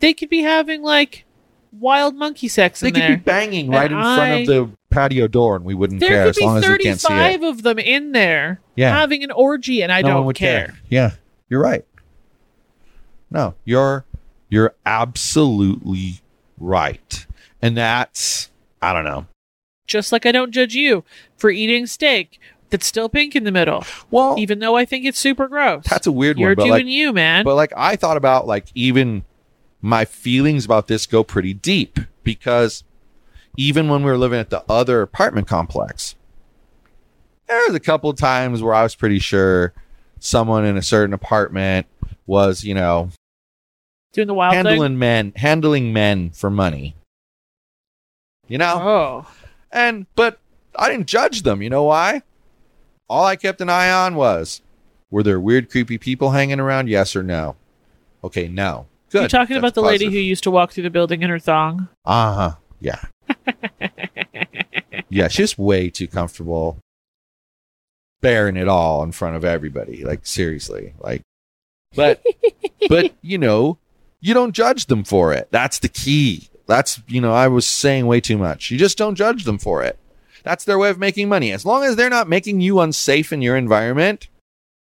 They 0.00 0.12
could 0.12 0.28
be 0.28 0.42
having 0.42 0.82
like 0.82 1.24
wild 1.72 2.14
monkey 2.14 2.48
sex 2.48 2.80
They 2.80 2.90
could 2.90 3.02
there. 3.02 3.16
be 3.16 3.22
banging 3.22 3.66
And 3.66 3.74
right 3.74 3.90
in 3.90 3.98
front 3.98 4.40
of 4.40 4.46
the 4.46 4.70
patio 4.96 5.28
door, 5.28 5.56
and 5.56 5.64
we 5.64 5.74
wouldn't 5.74 6.00
there 6.00 6.08
care 6.10 6.26
as 6.26 6.40
long 6.40 6.56
as 6.58 6.68
we 6.68 6.78
can't 6.78 7.00
see 7.00 7.08
There 7.08 7.32
could 7.32 7.40
be 7.40 7.42
35 7.42 7.42
it. 7.42 7.48
of 7.48 7.62
them 7.62 7.78
in 7.78 8.12
there 8.12 8.60
Yeah. 8.74 8.90
having 8.96 9.22
an 9.24 9.30
orgy, 9.30 9.82
and 9.82 9.92
I 9.92 10.02
no 10.02 10.08
don't 10.08 10.26
would 10.26 10.36
care. 10.36 10.74
Yeah, 10.88 11.12
you're 11.48 11.60
right. 11.62 11.84
No, 13.30 13.54
you're 13.64 14.04
you're 14.48 14.74
absolutely 14.86 16.20
right, 16.58 17.26
and 17.60 17.76
that's 17.76 18.50
I 18.80 18.92
don't 18.92 19.04
know. 19.04 19.26
Just 19.86 20.12
like 20.12 20.26
I 20.26 20.32
don't 20.32 20.52
judge 20.52 20.74
you 20.74 21.04
for 21.36 21.50
eating 21.50 21.86
steak 21.86 22.40
that's 22.70 22.86
still 22.86 23.08
pink 23.08 23.36
in 23.36 23.44
the 23.44 23.52
middle, 23.52 23.84
Well, 24.10 24.36
even 24.38 24.58
though 24.58 24.76
I 24.76 24.84
think 24.84 25.04
it's 25.04 25.18
super 25.18 25.46
gross. 25.48 25.84
that's 25.88 26.06
a 26.06 26.12
weird 26.12 26.38
You're 26.38 26.50
one, 26.50 26.56
but 26.56 26.62
doing 26.64 26.72
like, 26.72 26.86
you, 26.86 27.12
man. 27.12 27.44
but 27.44 27.54
like 27.54 27.72
I 27.76 27.96
thought 27.96 28.16
about 28.16 28.46
like 28.46 28.66
even 28.74 29.24
my 29.80 30.04
feelings 30.04 30.64
about 30.64 30.86
this 30.88 31.06
go 31.06 31.22
pretty 31.22 31.54
deep 31.54 32.00
because 32.24 32.82
even 33.56 33.88
when 33.88 34.02
we 34.02 34.10
were 34.10 34.18
living 34.18 34.38
at 34.38 34.50
the 34.50 34.64
other 34.68 35.02
apartment 35.02 35.46
complex, 35.46 36.14
there 37.48 37.66
was 37.66 37.74
a 37.74 37.80
couple 37.80 38.10
of 38.10 38.16
times 38.16 38.62
where 38.62 38.74
I 38.74 38.82
was 38.82 38.94
pretty 38.94 39.18
sure 39.18 39.72
someone 40.18 40.64
in 40.64 40.76
a 40.76 40.82
certain 40.82 41.14
apartment 41.14 41.86
was, 42.26 42.64
you 42.64 42.74
know, 42.74 43.10
doing 44.12 44.26
the 44.26 44.34
wild 44.34 44.54
handling 44.54 44.92
thing. 44.92 44.98
men, 44.98 45.32
handling 45.36 45.92
men 45.92 46.30
for 46.30 46.50
money. 46.50 46.96
You 48.48 48.58
know, 48.58 48.78
Oh, 48.80 49.32
and 49.72 50.06
but 50.14 50.38
I 50.76 50.88
didn't 50.90 51.06
judge 51.06 51.42
them. 51.42 51.62
You 51.62 51.70
know 51.70 51.84
why? 51.84 52.22
All 53.08 53.24
I 53.24 53.36
kept 53.36 53.60
an 53.60 53.68
eye 53.68 53.90
on 53.90 54.14
was 54.14 54.62
were 55.10 55.22
there 55.22 55.40
weird, 55.40 55.70
creepy 55.70 55.98
people 55.98 56.30
hanging 56.30 56.60
around? 56.60 56.88
Yes 56.88 57.14
or 57.14 57.22
no? 57.22 57.56
Okay, 58.22 58.48
no. 58.48 58.86
Good. 59.10 59.22
you 59.22 59.28
talking 59.28 59.54
That's 59.54 59.60
about 59.60 59.74
the 59.74 59.82
lady 59.82 60.06
who 60.06 60.18
used 60.18 60.42
to 60.44 60.50
walk 60.50 60.72
through 60.72 60.82
the 60.82 60.90
building 60.90 61.22
in 61.22 61.30
her 61.30 61.38
thong? 61.38 61.88
Uh 62.04 62.34
huh. 62.34 62.54
Yeah. 62.80 63.00
yeah, 65.08 65.28
she's 65.28 65.56
way 65.56 65.90
too 65.90 66.06
comfortable 66.08 66.78
bearing 68.20 68.56
it 68.56 68.68
all 68.68 69.02
in 69.02 69.12
front 69.12 69.36
of 69.36 69.44
everybody. 69.44 70.04
Like 70.04 70.26
seriously. 70.26 70.94
Like 71.00 71.22
but 71.94 72.22
but 72.88 73.14
you 73.22 73.38
know, 73.38 73.78
you 74.20 74.34
don't 74.34 74.52
judge 74.52 74.86
them 74.86 75.04
for 75.04 75.32
it. 75.32 75.48
That's 75.50 75.78
the 75.78 75.88
key. 75.88 76.48
That's 76.66 77.00
you 77.06 77.20
know, 77.20 77.32
I 77.32 77.48
was 77.48 77.66
saying 77.66 78.06
way 78.06 78.20
too 78.20 78.38
much. 78.38 78.70
You 78.70 78.78
just 78.78 78.98
don't 78.98 79.14
judge 79.14 79.44
them 79.44 79.58
for 79.58 79.82
it. 79.82 79.98
That's 80.42 80.64
their 80.64 80.78
way 80.78 80.90
of 80.90 80.98
making 80.98 81.28
money. 81.28 81.50
As 81.52 81.64
long 81.66 81.82
as 81.84 81.96
they're 81.96 82.10
not 82.10 82.28
making 82.28 82.60
you 82.60 82.80
unsafe 82.80 83.32
in 83.32 83.42
your 83.42 83.56
environment, 83.56 84.28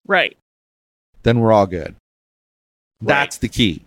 Right. 0.07 0.37
then 1.25 1.41
we're 1.41 1.53
all 1.53 1.67
good. 1.67 1.97
That's 3.01 3.39
the 3.39 3.49
key. 3.49 3.83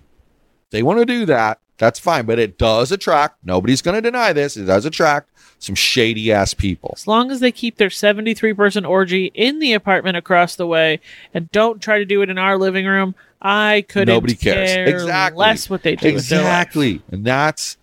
They 0.71 0.83
want 0.83 0.99
to 0.99 1.05
do 1.05 1.25
that. 1.27 1.59
That's 1.83 1.99
fine, 1.99 2.25
but 2.25 2.39
it 2.39 2.57
does 2.57 2.93
attract. 2.93 3.43
Nobody's 3.43 3.81
going 3.81 3.95
to 3.95 4.01
deny 4.01 4.31
this. 4.31 4.55
It 4.55 4.63
does 4.63 4.85
attract 4.85 5.29
some 5.59 5.75
shady 5.75 6.31
ass 6.31 6.53
people. 6.53 6.93
As 6.95 7.07
long 7.07 7.29
as 7.29 7.41
they 7.41 7.51
keep 7.51 7.75
their 7.75 7.89
73 7.89 8.53
person 8.53 8.85
orgy 8.85 9.25
in 9.33 9.59
the 9.59 9.73
apartment 9.73 10.15
across 10.15 10.55
the 10.55 10.65
way 10.65 11.01
and 11.33 11.51
don't 11.51 11.81
try 11.81 11.97
to 11.99 12.05
do 12.05 12.21
it 12.21 12.29
in 12.29 12.37
our 12.37 12.57
living 12.57 12.85
room, 12.85 13.15
I 13.41 13.83
couldn't 13.89 14.13
Nobody 14.13 14.35
cares. 14.35 14.71
care 14.71 14.87
Exactly. 14.87 15.37
less 15.37 15.69
what 15.69 15.83
they 15.83 15.97
do. 15.97 16.13
with 16.13 16.29
their 16.29 16.39
life. 16.39 16.47
Exactly. 16.47 17.01
And 17.11 17.25
that's 17.25 17.75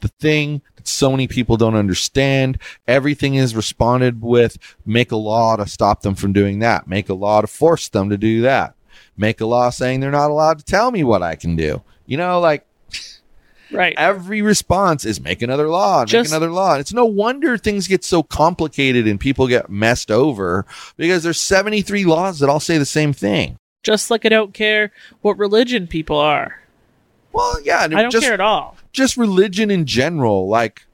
the 0.00 0.08
thing 0.08 0.62
that 0.76 0.88
so 0.88 1.10
many 1.10 1.28
people 1.28 1.58
don't 1.58 1.74
understand. 1.74 2.56
Everything 2.88 3.34
is 3.34 3.54
responded 3.54 4.22
with 4.22 4.56
make 4.86 5.12
a 5.12 5.16
law 5.16 5.56
to 5.56 5.66
stop 5.66 6.00
them 6.00 6.14
from 6.14 6.32
doing 6.32 6.60
that. 6.60 6.88
Make 6.88 7.10
a 7.10 7.14
law 7.14 7.42
to 7.42 7.46
force 7.46 7.90
them 7.90 8.08
to 8.08 8.16
do 8.16 8.40
that. 8.40 8.74
Make 9.14 9.42
a 9.42 9.46
law 9.46 9.68
saying 9.68 10.00
they're 10.00 10.10
not 10.10 10.30
allowed 10.30 10.58
to 10.60 10.64
tell 10.64 10.90
me 10.90 11.04
what 11.04 11.22
I 11.22 11.34
can 11.34 11.54
do. 11.54 11.82
You 12.06 12.16
know, 12.16 12.40
like 12.40 12.66
Right. 13.72 13.94
every 13.96 14.42
response 14.42 15.04
is 15.04 15.20
make 15.20 15.42
another 15.42 15.68
law, 15.68 16.04
Just- 16.04 16.30
make 16.30 16.36
another 16.36 16.52
law. 16.52 16.72
And 16.72 16.80
it's 16.80 16.92
no 16.92 17.04
wonder 17.04 17.56
things 17.56 17.88
get 17.88 18.04
so 18.04 18.22
complicated 18.22 19.06
and 19.06 19.18
people 19.18 19.46
get 19.48 19.70
messed 19.70 20.10
over 20.10 20.66
because 20.96 21.22
there's 21.22 21.40
73 21.40 22.04
laws 22.04 22.38
that 22.40 22.48
all 22.48 22.60
say 22.60 22.78
the 22.78 22.84
same 22.84 23.12
thing. 23.12 23.56
Just 23.82 24.10
like 24.10 24.24
I 24.24 24.28
don't 24.28 24.54
care 24.54 24.92
what 25.22 25.38
religion 25.38 25.86
people 25.86 26.16
are. 26.18 26.60
Well, 27.32 27.60
yeah, 27.62 27.80
I 27.80 27.88
don't 27.88 28.10
just, 28.10 28.24
care 28.24 28.34
at 28.34 28.40
all. 28.40 28.76
just 28.92 29.16
religion 29.16 29.70
in 29.70 29.86
general. 29.86 30.48
Like, 30.48 30.84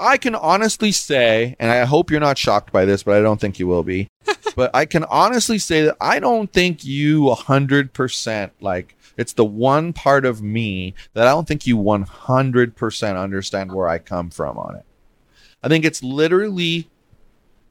I 0.00 0.16
can 0.16 0.34
honestly 0.34 0.90
say, 0.90 1.54
and 1.60 1.70
I 1.70 1.84
hope 1.84 2.10
you're 2.10 2.18
not 2.18 2.38
shocked 2.38 2.72
by 2.72 2.84
this, 2.84 3.02
but 3.02 3.16
I 3.16 3.20
don't 3.20 3.40
think 3.40 3.58
you 3.58 3.66
will 3.66 3.84
be. 3.84 4.08
but 4.56 4.70
I 4.74 4.86
can 4.86 5.04
honestly 5.04 5.58
say 5.58 5.82
that 5.82 5.96
I 6.00 6.18
don't 6.18 6.52
think 6.52 6.84
you 6.84 7.22
100% 7.22 8.50
like 8.60 8.96
it's 9.16 9.32
the 9.32 9.44
one 9.44 9.92
part 9.92 10.24
of 10.24 10.42
me 10.42 10.94
that 11.14 11.26
I 11.26 11.30
don't 11.30 11.46
think 11.46 11.66
you 11.66 11.76
100% 11.76 13.22
understand 13.22 13.72
where 13.72 13.88
I 13.88 13.98
come 13.98 14.30
from 14.30 14.58
on 14.58 14.76
it. 14.76 14.84
I 15.62 15.68
think 15.68 15.84
it's 15.84 16.02
literally 16.02 16.88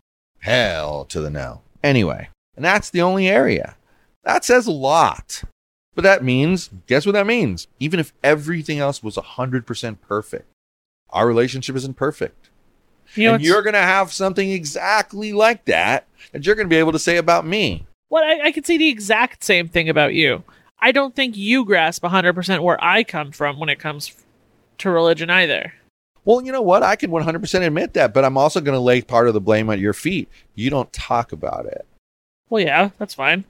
Hell 0.40 1.04
to 1.06 1.20
the 1.20 1.30
no. 1.30 1.62
Anyway, 1.82 2.28
and 2.54 2.64
that's 2.64 2.90
the 2.90 3.02
only 3.02 3.26
area. 3.28 3.76
That 4.22 4.44
says 4.44 4.66
a 4.66 4.72
lot. 4.72 5.42
But 5.96 6.02
that 6.02 6.22
means, 6.24 6.70
guess 6.86 7.06
what 7.06 7.12
that 7.12 7.26
means? 7.26 7.66
Even 7.80 7.98
if 8.00 8.12
everything 8.22 8.78
else 8.78 9.02
was 9.02 9.16
100% 9.16 9.96
perfect, 10.00 10.46
our 11.10 11.26
relationship 11.26 11.76
isn't 11.76 11.96
perfect. 11.96 12.50
You 13.14 13.28
know, 13.28 13.34
and 13.34 13.44
you're 13.44 13.62
going 13.62 13.74
to 13.74 13.80
have 13.80 14.12
something 14.12 14.50
exactly 14.50 15.32
like 15.32 15.64
that 15.66 16.06
that 16.32 16.44
you're 16.44 16.56
going 16.56 16.66
to 16.66 16.74
be 16.74 16.78
able 16.78 16.92
to 16.92 16.98
say 16.98 17.16
about 17.16 17.46
me. 17.46 17.86
Well, 18.10 18.24
I, 18.24 18.46
I 18.46 18.52
could 18.52 18.66
say 18.66 18.76
the 18.76 18.88
exact 18.88 19.44
same 19.44 19.68
thing 19.68 19.88
about 19.88 20.14
you. 20.14 20.42
I 20.80 20.92
don't 20.92 21.14
think 21.14 21.36
you 21.36 21.64
grasp 21.64 22.02
100% 22.02 22.62
where 22.62 22.82
I 22.82 23.04
come 23.04 23.32
from 23.32 23.58
when 23.58 23.68
it 23.68 23.78
comes 23.78 24.14
to 24.78 24.90
religion 24.90 25.30
either. 25.30 25.72
Well, 26.24 26.42
you 26.42 26.52
know 26.52 26.62
what? 26.62 26.82
I 26.82 26.96
can 26.96 27.10
100% 27.10 27.66
admit 27.66 27.94
that, 27.94 28.14
but 28.14 28.24
I'm 28.24 28.36
also 28.36 28.60
going 28.60 28.76
to 28.76 28.80
lay 28.80 29.02
part 29.02 29.28
of 29.28 29.34
the 29.34 29.40
blame 29.40 29.70
at 29.70 29.78
your 29.78 29.92
feet. 29.92 30.28
You 30.54 30.70
don't 30.70 30.92
talk 30.92 31.32
about 31.32 31.66
it. 31.66 31.86
Well, 32.48 32.62
yeah, 32.62 32.90
that's 32.98 33.14
fine. 33.14 33.44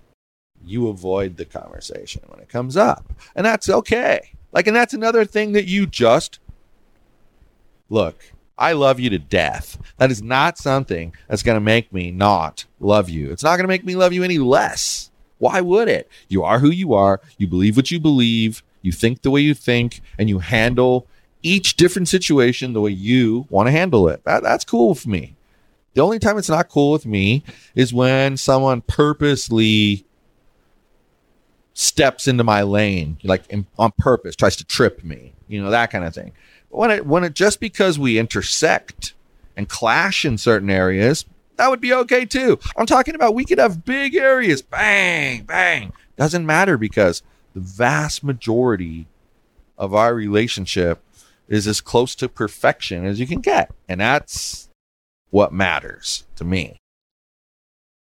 You 0.64 0.88
avoid 0.88 1.36
the 1.36 1.44
conversation 1.44 2.22
when 2.28 2.40
it 2.40 2.48
comes 2.48 2.76
up. 2.76 3.12
And 3.34 3.46
that's 3.46 3.68
okay. 3.68 4.30
Like, 4.52 4.66
and 4.66 4.76
that's 4.76 4.94
another 4.94 5.24
thing 5.24 5.52
that 5.52 5.66
you 5.66 5.86
just 5.86 6.38
look. 7.94 8.18
I 8.58 8.72
love 8.72 9.00
you 9.00 9.10
to 9.10 9.18
death. 9.18 9.78
That 9.96 10.10
is 10.10 10.22
not 10.22 10.58
something 10.58 11.14
that's 11.28 11.42
going 11.42 11.56
to 11.56 11.60
make 11.60 11.92
me 11.92 12.10
not 12.10 12.66
love 12.78 13.08
you. 13.08 13.30
It's 13.30 13.42
not 13.42 13.56
going 13.56 13.64
to 13.64 13.68
make 13.68 13.84
me 13.84 13.96
love 13.96 14.12
you 14.12 14.22
any 14.22 14.38
less. 14.38 15.10
Why 15.38 15.60
would 15.60 15.88
it? 15.88 16.08
You 16.28 16.44
are 16.44 16.58
who 16.58 16.70
you 16.70 16.94
are. 16.94 17.20
You 17.38 17.48
believe 17.48 17.76
what 17.76 17.90
you 17.90 17.98
believe. 17.98 18.62
You 18.82 18.92
think 18.92 19.22
the 19.22 19.30
way 19.30 19.40
you 19.40 19.54
think, 19.54 20.02
and 20.18 20.28
you 20.28 20.38
handle 20.40 21.06
each 21.42 21.76
different 21.76 22.08
situation 22.08 22.72
the 22.72 22.80
way 22.80 22.90
you 22.90 23.46
want 23.50 23.66
to 23.66 23.72
handle 23.72 24.08
it. 24.08 24.22
That, 24.24 24.42
that's 24.42 24.64
cool 24.64 24.90
with 24.90 25.06
me. 25.06 25.36
The 25.94 26.02
only 26.02 26.18
time 26.18 26.38
it's 26.38 26.48
not 26.48 26.68
cool 26.68 26.92
with 26.92 27.06
me 27.06 27.44
is 27.74 27.94
when 27.94 28.36
someone 28.36 28.82
purposely 28.82 30.04
steps 31.74 32.28
into 32.28 32.44
my 32.44 32.62
lane, 32.62 33.18
like 33.24 33.52
on 33.78 33.92
purpose, 33.98 34.36
tries 34.36 34.56
to 34.56 34.64
trip 34.64 35.02
me, 35.04 35.32
you 35.48 35.62
know, 35.62 35.70
that 35.70 35.90
kind 35.90 36.04
of 36.04 36.14
thing. 36.14 36.32
When 36.74 36.90
it, 36.90 37.06
when 37.06 37.24
it 37.24 37.34
just 37.34 37.60
because 37.60 37.98
we 37.98 38.18
intersect 38.18 39.14
and 39.56 39.68
clash 39.68 40.24
in 40.24 40.38
certain 40.38 40.70
areas, 40.70 41.24
that 41.56 41.70
would 41.70 41.80
be 41.80 41.92
okay 41.92 42.24
too. 42.24 42.58
I'm 42.76 42.86
talking 42.86 43.14
about 43.14 43.34
we 43.34 43.44
could 43.44 43.58
have 43.58 43.84
big 43.84 44.14
areas, 44.16 44.60
bang, 44.62 45.44
bang. 45.44 45.92
Doesn't 46.16 46.44
matter 46.44 46.76
because 46.76 47.22
the 47.54 47.60
vast 47.60 48.24
majority 48.24 49.06
of 49.78 49.94
our 49.94 50.14
relationship 50.14 51.00
is 51.46 51.66
as 51.66 51.80
close 51.80 52.14
to 52.16 52.28
perfection 52.28 53.04
as 53.04 53.20
you 53.20 53.26
can 53.26 53.40
get. 53.40 53.70
And 53.88 54.00
that's 54.00 54.68
what 55.30 55.52
matters 55.52 56.24
to 56.36 56.44
me 56.44 56.78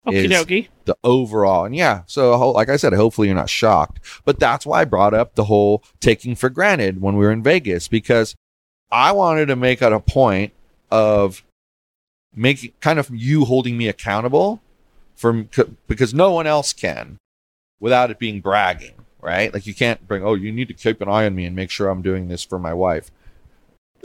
Okie 0.08 0.30
dokie. 0.30 0.68
the 0.86 0.98
overall 1.04 1.64
and 1.66 1.76
yeah 1.76 2.02
so 2.08 2.50
like 2.52 2.70
i 2.70 2.76
said 2.76 2.92
hopefully 2.94 3.28
you're 3.28 3.36
not 3.36 3.52
shocked 3.52 4.00
but 4.26 4.40
that's 4.40 4.66
why 4.66 4.82
i 4.82 4.86
brought 4.86 5.14
up 5.14 5.36
the 5.36 5.44
whole 5.44 5.84
taking 6.00 6.34
for 6.34 6.50
granted 6.50 7.02
when 7.02 7.16
we 7.16 7.24
were 7.24 7.32
in 7.32 7.44
vegas 7.44 7.88
because 7.88 8.34
i 8.92 9.12
wanted 9.12 9.48
to 9.48 9.56
make 9.56 9.82
it 9.82 9.94
a 9.94 10.00
point 10.00 10.54
of 10.92 11.44
making 12.36 12.72
kind 12.80 13.00
of 13.00 13.10
you 13.12 13.46
holding 13.46 13.78
me 13.78 13.88
accountable 13.88 14.62
for 15.16 15.46
because 15.88 16.14
no 16.14 16.32
one 16.32 16.48
else 16.48 16.74
can 16.74 17.18
without 17.80 18.10
it 18.12 18.20
being 18.20 18.42
bragging 18.42 18.94
right? 19.22 19.54
Like 19.54 19.68
you 19.68 19.74
can't 19.74 20.06
bring 20.08 20.24
oh 20.24 20.34
you 20.34 20.52
need 20.52 20.68
to 20.70 20.74
keep 20.74 21.02
an 21.02 21.10
eye 21.10 21.26
on 21.26 21.36
me 21.36 21.46
and 21.46 21.56
make 21.56 21.70
sure 21.70 21.90
i'm 21.90 22.02
doing 22.02 22.28
this 22.28 22.44
for 22.44 22.60
my 22.60 22.74
wife. 22.74 23.12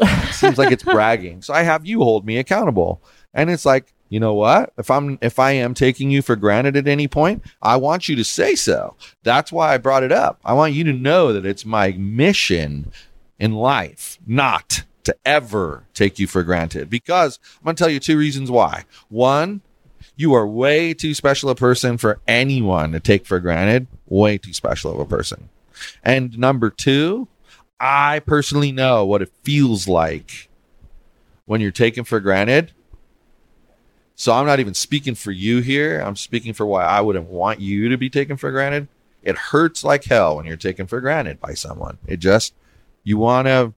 Seems 0.33 0.59
like 0.59 0.73
it's 0.73 0.83
bragging. 0.83 1.43
So 1.43 1.55
i 1.55 1.63
have 1.63 1.87
you 1.87 2.01
hold 2.01 2.27
me 2.27 2.39
accountable. 2.39 3.01
And 3.33 3.51
it's 3.51 3.65
like 3.65 3.93
you 4.09 4.21
know 4.21 4.35
what? 4.35 4.73
If 4.77 4.91
i'm 4.91 5.19
if 5.21 5.39
i 5.39 5.53
am 5.53 5.75
taking 5.75 6.11
you 6.11 6.23
for 6.23 6.37
granted 6.37 6.77
at 6.77 6.87
any 6.87 7.09
point 7.09 7.43
i 7.63 7.77
want 7.77 8.09
you 8.09 8.17
to 8.17 8.25
say 8.25 8.55
so. 8.55 8.97
That's 9.23 9.53
why 9.53 9.75
i 9.75 9.79
brought 9.79 10.03
it 10.03 10.13
up. 10.13 10.41
I 10.45 10.53
want 10.53 10.75
you 10.75 10.85
to 10.85 10.93
know 10.93 11.33
that 11.33 11.47
it's 11.47 11.65
my 11.65 11.93
mission 11.93 12.93
in 13.39 13.53
life 13.53 14.19
not 14.27 14.85
to 15.05 15.15
ever 15.25 15.85
take 15.93 16.19
you 16.19 16.27
for 16.27 16.43
granted 16.43 16.89
because 16.89 17.39
i'm 17.59 17.65
going 17.65 17.77
to 17.77 17.83
tell 17.83 17.91
you 17.91 18.01
two 18.01 18.17
reasons 18.19 18.51
why 18.51 18.85
one 19.09 19.61
you 20.17 20.33
are 20.35 20.47
way 20.47 20.95
too 20.95 21.15
special 21.15 21.51
a 21.51 21.55
person 21.55 21.99
for 21.99 22.21
anyone 22.27 22.93
to 22.93 23.01
take 23.01 23.27
for 23.27 23.41
granted 23.41 23.87
way 24.07 24.39
too 24.39 24.53
special 24.53 24.93
of 24.93 25.01
a 25.01 25.05
person 25.05 25.49
and 26.03 26.39
number 26.39 26.71
two 26.71 27.29
i 27.81 28.19
personally 28.21 28.73
know 28.73 29.05
what 29.05 29.23
it 29.23 29.33
feels 29.43 29.87
like 29.87 30.49
when 31.45 31.61
you're 31.61 31.71
taken 31.71 32.05
for 32.05 32.21
granted 32.21 32.73
so 34.17 34.33
I'm 34.33 34.47
not 34.47 34.61
even 34.61 34.75
speaking 34.75 35.15
for 35.15 35.33
you 35.33 35.61
here. 35.61 36.01
I'm 36.01 36.17
speaking 36.17 36.53
for 36.53 36.67
why 36.67 36.85
I 36.85 37.01
wouldn't 37.01 37.29
want 37.29 37.61
you 37.61 37.89
to 37.89 37.99
be 37.99 38.09
taken 38.09 38.37
for 38.37 38.51
granted. 38.51 38.89
It 39.23 39.37
hurts 39.37 39.83
like 39.83 40.05
hell 40.05 40.37
when 40.37 40.47
you're 40.47 40.57
taken 40.57 40.87
for 40.87 41.01
granted 41.01 41.41
by 41.41 41.55
someone. 41.55 41.99
It 42.07 42.19
just 42.19 42.55
you 43.05 43.19
want 43.19 43.47
to 43.47 43.73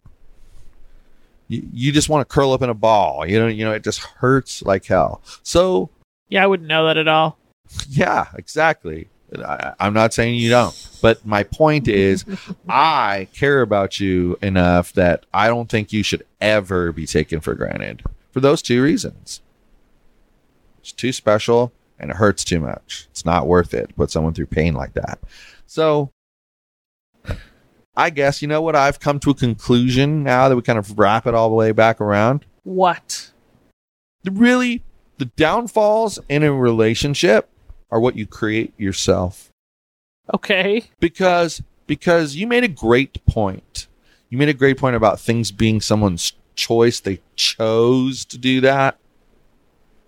you, 1.48 1.68
you 1.72 1.92
just 1.92 2.10
want 2.10 2.28
to 2.28 2.34
curl 2.34 2.52
up 2.52 2.62
in 2.62 2.70
a 2.70 2.74
ball. 2.74 3.26
You 3.26 3.40
know, 3.40 3.48
you 3.48 3.64
know, 3.64 3.72
it 3.72 3.84
just 3.84 4.00
hurts 4.00 4.62
like 4.64 4.86
hell. 4.86 5.22
So 5.44 5.90
Yeah, 6.30 6.44
I 6.44 6.48
wouldn't 6.48 6.68
know 6.68 6.86
that 6.88 6.98
at 6.98 7.08
all. 7.08 7.38
yeah, 7.90 8.28
exactly. 8.36 9.10
I, 9.38 9.74
I'm 9.80 9.94
not 9.94 10.14
saying 10.14 10.36
you 10.36 10.50
don't, 10.50 10.90
but 11.02 11.26
my 11.26 11.44
point 11.44 11.88
is, 11.88 12.24
I 12.70 13.28
care 13.34 13.62
about 13.62 14.00
you 14.00 14.38
enough 14.42 14.94
that 14.94 15.26
I 15.34 15.48
don't 15.48 15.70
think 15.70 15.92
you 15.92 16.02
should 16.02 16.26
ever 16.40 16.94
be 16.94 17.06
taken 17.06 17.42
for 17.42 17.54
granted 17.54 18.04
for 18.32 18.40
those 18.40 18.62
two 18.62 18.82
reasons. 18.82 19.42
It's 20.80 20.94
too 20.94 21.12
special 21.12 21.74
and 22.00 22.12
it 22.12 22.18
hurts 22.18 22.44
too 22.44 22.60
much. 22.60 23.08
It's 23.12 23.26
not 23.26 23.48
worth 23.48 23.74
it 23.74 23.90
to 23.90 23.94
put 23.96 24.12
someone 24.12 24.34
through 24.34 24.46
pain 24.48 24.74
like 24.74 24.94
that. 24.94 25.20
So, 25.66 26.12
I 27.98 28.12
guess 28.12 28.42
you 28.44 28.48
know 28.48 28.62
what? 28.62 28.76
I've 28.76 29.00
come 29.00 29.20
to 29.22 29.32
a 29.32 29.34
conclusion 29.34 30.24
now 30.24 30.48
that 30.48 30.56
we 30.56 30.62
kind 30.62 30.78
of 30.78 30.98
wrap 31.00 31.26
it 31.26 31.34
all 31.34 31.50
the 31.50 31.56
way 31.56 31.72
back 31.72 32.00
around. 32.00 32.46
What? 32.64 33.32
the 34.24 34.32
really 34.32 34.84
the 35.18 35.26
downfalls 35.26 36.20
in 36.30 36.44
a 36.44 36.52
relationship 36.54 37.50
are 37.90 38.00
what 38.00 38.16
you 38.18 38.28
create 38.28 38.74
yourself. 38.78 39.50
Okay. 40.34 40.84
because 41.00 41.64
because 41.88 42.36
you 42.36 42.46
made 42.46 42.64
a 42.64 42.68
great 42.68 43.26
point. 43.26 43.88
You 44.30 44.38
made 44.38 44.50
a 44.50 44.54
great 44.54 44.78
point 44.78 44.96
about 44.98 45.20
things 45.20 45.52
being 45.52 45.80
someone's 45.80 46.34
choice. 46.56 47.00
They 47.00 47.22
chose 47.38 48.26
to 48.26 48.38
do 48.38 48.62
that. 48.62 48.98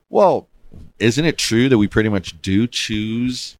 Well 0.09 0.47
isn't 0.99 1.25
it 1.25 1.37
true 1.37 1.69
that 1.69 1.77
we 1.77 1.87
pretty 1.87 2.09
much 2.09 2.39
do 2.41 2.67
choose 2.67 3.55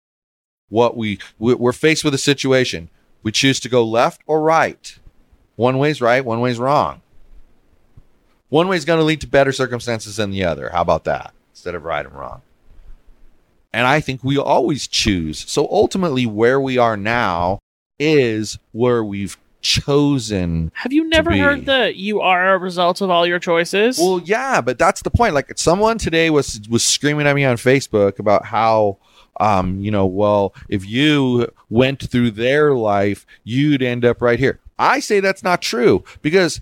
what 0.67 0.95
we 0.97 1.17
we- 1.39 1.55
we're 1.55 1.71
faced 1.73 2.03
with 2.03 2.13
a 2.13 2.17
situation 2.19 2.89
we 3.23 3.31
choose 3.31 3.59
to 3.59 3.69
go 3.69 3.83
left 3.83 4.21
or 4.25 4.41
right 4.41 4.97
one 5.55 5.77
way's 5.77 6.01
right 6.01 6.23
one 6.23 6.39
way's 6.39 6.59
wrong 6.59 7.01
one 8.49 8.67
way's 8.67 8.85
going 8.85 8.99
to 8.99 9.05
lead 9.05 9.21
to 9.21 9.27
better 9.27 9.51
circumstances 9.51 10.17
than 10.17 10.31
the 10.31 10.43
other 10.43 10.69
how 10.69 10.81
about 10.81 11.03
that 11.03 11.33
instead 11.51 11.75
of 11.75 11.83
right 11.83 12.05
and 12.05 12.15
wrong 12.15 12.41
and 13.73 13.85
I 13.85 13.99
think 14.01 14.23
we 14.23 14.37
always 14.37 14.87
choose. 14.87 15.49
So 15.49 15.67
ultimately, 15.69 16.25
where 16.25 16.59
we 16.59 16.77
are 16.77 16.97
now 16.97 17.59
is 17.99 18.57
where 18.71 19.03
we've 19.03 19.37
chosen. 19.61 20.71
Have 20.73 20.93
you 20.93 21.07
never 21.07 21.35
heard 21.35 21.65
that 21.65 21.95
you 21.95 22.21
are 22.21 22.55
a 22.55 22.57
result 22.57 23.01
of 23.01 23.09
all 23.09 23.27
your 23.27 23.39
choices? 23.39 23.99
Well, 23.99 24.21
yeah, 24.23 24.61
but 24.61 24.79
that's 24.79 25.01
the 25.01 25.11
point. 25.11 25.33
Like 25.33 25.51
someone 25.57 25.97
today 25.97 26.29
was 26.29 26.61
was 26.69 26.83
screaming 26.83 27.27
at 27.27 27.35
me 27.35 27.45
on 27.45 27.57
Facebook 27.57 28.19
about 28.19 28.45
how, 28.45 28.97
um, 29.39 29.79
you 29.79 29.91
know, 29.91 30.05
well, 30.05 30.53
if 30.69 30.85
you 30.85 31.47
went 31.69 32.09
through 32.09 32.31
their 32.31 32.73
life, 32.73 33.25
you'd 33.43 33.81
end 33.81 34.05
up 34.05 34.21
right 34.21 34.39
here. 34.39 34.59
I 34.77 34.99
say 34.99 35.19
that's 35.19 35.43
not 35.43 35.61
true 35.61 36.03
because 36.21 36.61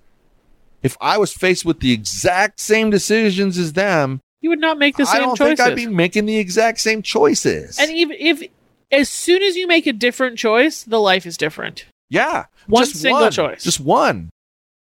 if 0.83 0.97
I 1.01 1.17
was 1.17 1.33
faced 1.33 1.65
with 1.65 1.79
the 1.79 1.91
exact 1.91 2.59
same 2.59 2.89
decisions 2.89 3.57
as 3.57 3.73
them, 3.73 4.21
you 4.41 4.49
would 4.49 4.59
not 4.59 4.77
make 4.77 4.97
the 4.97 5.05
same 5.05 5.13
choices. 5.13 5.23
I 5.23 5.25
don't 5.25 5.37
choices. 5.37 5.57
think 5.57 5.71
I'd 5.71 5.75
be 5.75 5.87
making 5.87 6.25
the 6.25 6.37
exact 6.37 6.79
same 6.79 7.01
choices. 7.01 7.77
and 7.79 7.91
even 7.91 8.15
if, 8.19 8.43
as 8.91 9.09
soon 9.09 9.41
as 9.43 9.55
you 9.55 9.67
make 9.67 9.87
a 9.87 9.93
different 9.93 10.37
choice, 10.37 10.83
the 10.83 10.99
life 10.99 11.25
is 11.25 11.35
different. 11.37 11.85
yeah, 12.09 12.45
One 12.67 12.85
just 12.85 12.97
single 13.01 13.21
one. 13.23 13.31
choice. 13.31 13.63
just 13.63 13.79
one. 13.79 14.29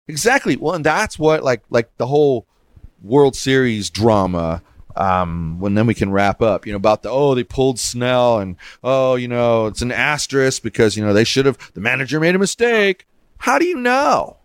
Exactly. 0.09 0.57
Well, 0.57 0.75
and 0.75 0.85
that's 0.85 1.18
what 1.18 1.42
like 1.42 1.62
like 1.70 1.90
the 1.96 2.07
whole 2.07 2.46
World 3.03 3.35
Series 3.35 3.90
drama. 3.90 4.62
Um, 4.96 5.59
when 5.61 5.74
then 5.74 5.87
we 5.87 5.94
can 5.94 6.11
wrap 6.11 6.40
up, 6.40 6.66
you 6.66 6.72
know, 6.72 6.76
about 6.78 7.02
the 7.02 7.11
oh 7.11 7.35
they 7.35 7.44
pulled 7.44 7.78
Snell 7.78 8.38
and 8.38 8.56
oh 8.82 9.14
you 9.16 9.28
know 9.28 9.66
it's 9.66 9.82
an 9.82 9.92
asterisk 9.92 10.62
because 10.62 10.96
you 10.96 11.04
know 11.04 11.12
they 11.12 11.24
should 11.24 11.44
have 11.46 11.59
the 11.74 11.80
manager 11.80 12.18
made 12.18 12.35
a 12.35 12.38
mistake. 12.38 13.06
How 13.38 13.59
do 13.59 13.66
you 13.66 13.76
know? 13.76 14.38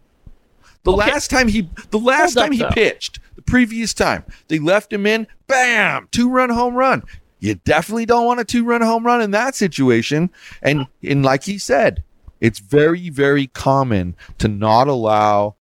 The 0.83 0.91
Okay. 0.91 1.11
last 1.11 1.29
time 1.29 1.47
he 1.47 1.69
the 1.91 1.99
last 1.99 2.33
Hold 2.33 2.37
up, 2.37 2.43
time 2.45 2.51
he 2.51 2.59
though. 2.59 2.69
pitched, 2.69 3.19
the 3.35 3.41
previous 3.43 3.93
time 3.93 4.25
they 4.49 4.59
left 4.59 4.91
him 4.91 5.05
in, 5.05 5.27
bam, 5.47 6.07
two 6.11 6.29
run 6.29 6.49
home 6.49 6.73
run. 6.75 7.03
You 7.39 7.55
definitely 7.55 8.05
don't 8.05 8.25
want 8.25 8.39
a 8.39 8.45
two 8.45 8.65
run 8.65 8.81
home 8.81 9.05
run 9.05 9.21
in 9.21 9.31
that 9.31 9.55
situation. 9.55 10.31
And 10.61 10.87
and 11.03 11.23
like 11.23 11.43
he 11.43 11.57
said, 11.59 12.03
it's 12.41 12.59
very 12.59 13.09
very 13.09 13.47
common 13.47 14.15
to 14.39 14.47
not 14.47 14.87
allow 14.87 15.55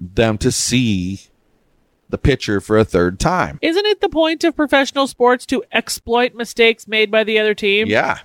them 0.00 0.38
to 0.38 0.50
see 0.52 1.20
the 2.08 2.18
pitcher 2.18 2.60
for 2.60 2.78
a 2.78 2.84
third 2.84 3.18
time. 3.18 3.58
Isn't 3.62 3.86
it 3.86 4.00
the 4.00 4.08
point 4.08 4.44
of 4.44 4.56
professional 4.56 5.06
sports 5.06 5.46
to 5.46 5.64
exploit 5.72 6.34
mistakes 6.34 6.86
made 6.86 7.10
by 7.10 7.24
the 7.24 7.38
other 7.38 7.54
team? 7.54 7.88
Yeah. 7.88 8.20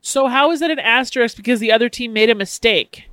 So 0.00 0.26
how 0.26 0.50
is 0.50 0.60
that 0.60 0.70
an 0.70 0.78
asterisk 0.78 1.36
because 1.36 1.60
the 1.60 1.72
other 1.72 1.88
team 1.88 2.12
made 2.12 2.28
a 2.30 2.34
mistake? 2.34 3.04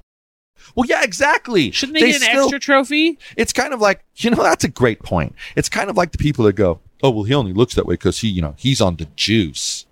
Well, 0.75 0.85
yeah, 0.87 1.03
exactly. 1.03 1.71
Shouldn't 1.71 1.97
they, 1.97 2.11
get 2.11 2.15
an 2.15 2.21
still- 2.21 2.43
extra 2.43 2.59
trophy? 2.59 3.17
It's 3.37 3.53
kind 3.53 3.73
of 3.73 3.79
like, 3.79 4.03
you 4.17 4.31
know, 4.31 4.43
that's 4.43 4.63
a 4.63 4.69
great 4.69 5.01
point. 5.01 5.35
It's 5.55 5.69
kind 5.69 5.89
of 5.89 5.97
like 5.97 6.11
the 6.11 6.17
people 6.17 6.45
that 6.45 6.53
go, 6.53 6.79
oh, 7.01 7.11
well, 7.11 7.23
he 7.23 7.33
only 7.33 7.53
looks 7.53 7.75
that 7.75 7.85
way 7.85 7.93
because 7.93 8.19
he, 8.19 8.27
you 8.27 8.41
know, 8.41 8.55
he's 8.57 8.81
on 8.81 8.97
the 8.97 9.05
juice. 9.15 9.85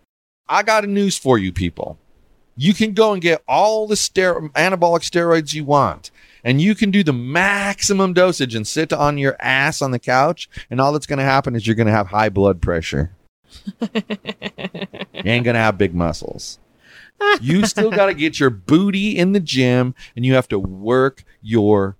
I 0.50 0.64
got 0.64 0.84
a 0.84 0.88
news 0.88 1.18
for 1.18 1.38
you 1.38 1.52
people. 1.52 1.98
You 2.58 2.74
can 2.74 2.94
go 2.94 3.14
and 3.14 3.22
get 3.22 3.44
all 3.48 3.88
the 3.88 3.96
stero- 3.96 4.52
anabolic 4.54 5.02
steroids 5.10 5.54
you 5.54 5.64
want, 5.64 6.12
and 6.44 6.60
you 6.60 6.76
can 6.76 6.92
do 6.92 7.04
the 7.04 7.14
maximum 7.14 8.14
dosage 8.14 8.56
and 8.56 8.68
sit 8.68 8.92
on 8.92 9.18
your 9.18 9.38
ass 9.40 9.82
on 9.82 9.92
the 9.92 10.00
couch, 10.00 10.50
and 10.70 10.82
all 10.82 10.92
that's 10.92 11.06
going 11.08 11.20
to 11.20 11.26
happen 11.26 11.56
is 11.56 11.66
you're 11.66 11.76
going 11.76 11.88
to 11.88 11.94
have 11.94 12.08
high 12.08 12.30
blood 12.30 12.62
pressure. 12.62 13.12
you 13.82 14.02
ain't 15.24 15.46
going 15.46 15.54
to 15.54 15.60
have 15.60 15.78
big 15.78 15.94
muscles. 15.94 16.60
You 17.40 17.66
still 17.66 17.92
got 17.92 18.08
to 18.08 18.14
get 18.14 18.40
your 18.40 18.50
booty 18.50 19.18
in 19.18 19.32
the 19.32 19.40
gym, 19.40 19.96
and 20.16 20.26
you 20.26 20.34
have 20.34 20.48
to 20.50 20.60
work 20.60 21.24
your 21.42 21.96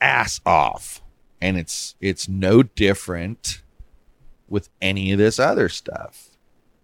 ass 0.00 0.40
off 0.44 1.00
and 1.40 1.56
it's 1.56 1.94
it's 2.00 2.28
no 2.28 2.62
different 2.62 3.62
with 4.48 4.68
any 4.80 5.12
of 5.12 5.18
this 5.18 5.38
other 5.38 5.68
stuff 5.68 6.30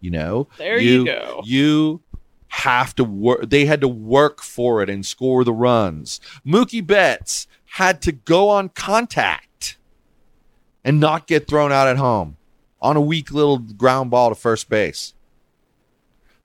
you 0.01 0.09
know 0.09 0.47
There 0.57 0.79
you 0.79 1.05
go. 1.05 1.43
you 1.45 2.01
have 2.49 2.95
to 2.95 3.05
work 3.05 3.49
they 3.51 3.67
had 3.67 3.81
to 3.81 3.89
work 3.89 4.43
for 4.43 4.83
it 4.83 4.89
and 4.89 5.05
score 5.05 5.45
the 5.45 5.53
runs 5.53 6.21
mookie 6.47 6.85
betts 6.85 7.47
had 7.73 8.01
to 8.01 8.11
go 8.13 8.49
on 8.49 8.69
contact 8.71 9.77
and 10.85 10.99
not 10.99 11.27
get 11.27 11.47
thrown 11.47 11.71
out 11.71 11.87
at 11.87 11.99
home 11.99 12.37
on 12.81 12.97
a 12.97 13.01
weak 13.01 13.31
little 13.33 13.59
ground 13.59 14.11
ball 14.11 14.31
to 14.31 14.35
first 14.35 14.69
base 14.69 15.13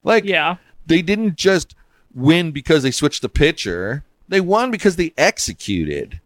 like 0.04 0.26
Yeah. 0.26 0.58
they 0.86 1.02
didn't 1.02 1.36
just 1.38 1.76
win 2.14 2.52
because 2.52 2.84
they 2.84 2.92
switched 2.92 3.22
the 3.22 3.30
pitcher 3.30 4.04
they 4.28 4.42
won 4.42 4.72
because 4.72 4.96
they 4.98 5.14
executed 5.18 6.20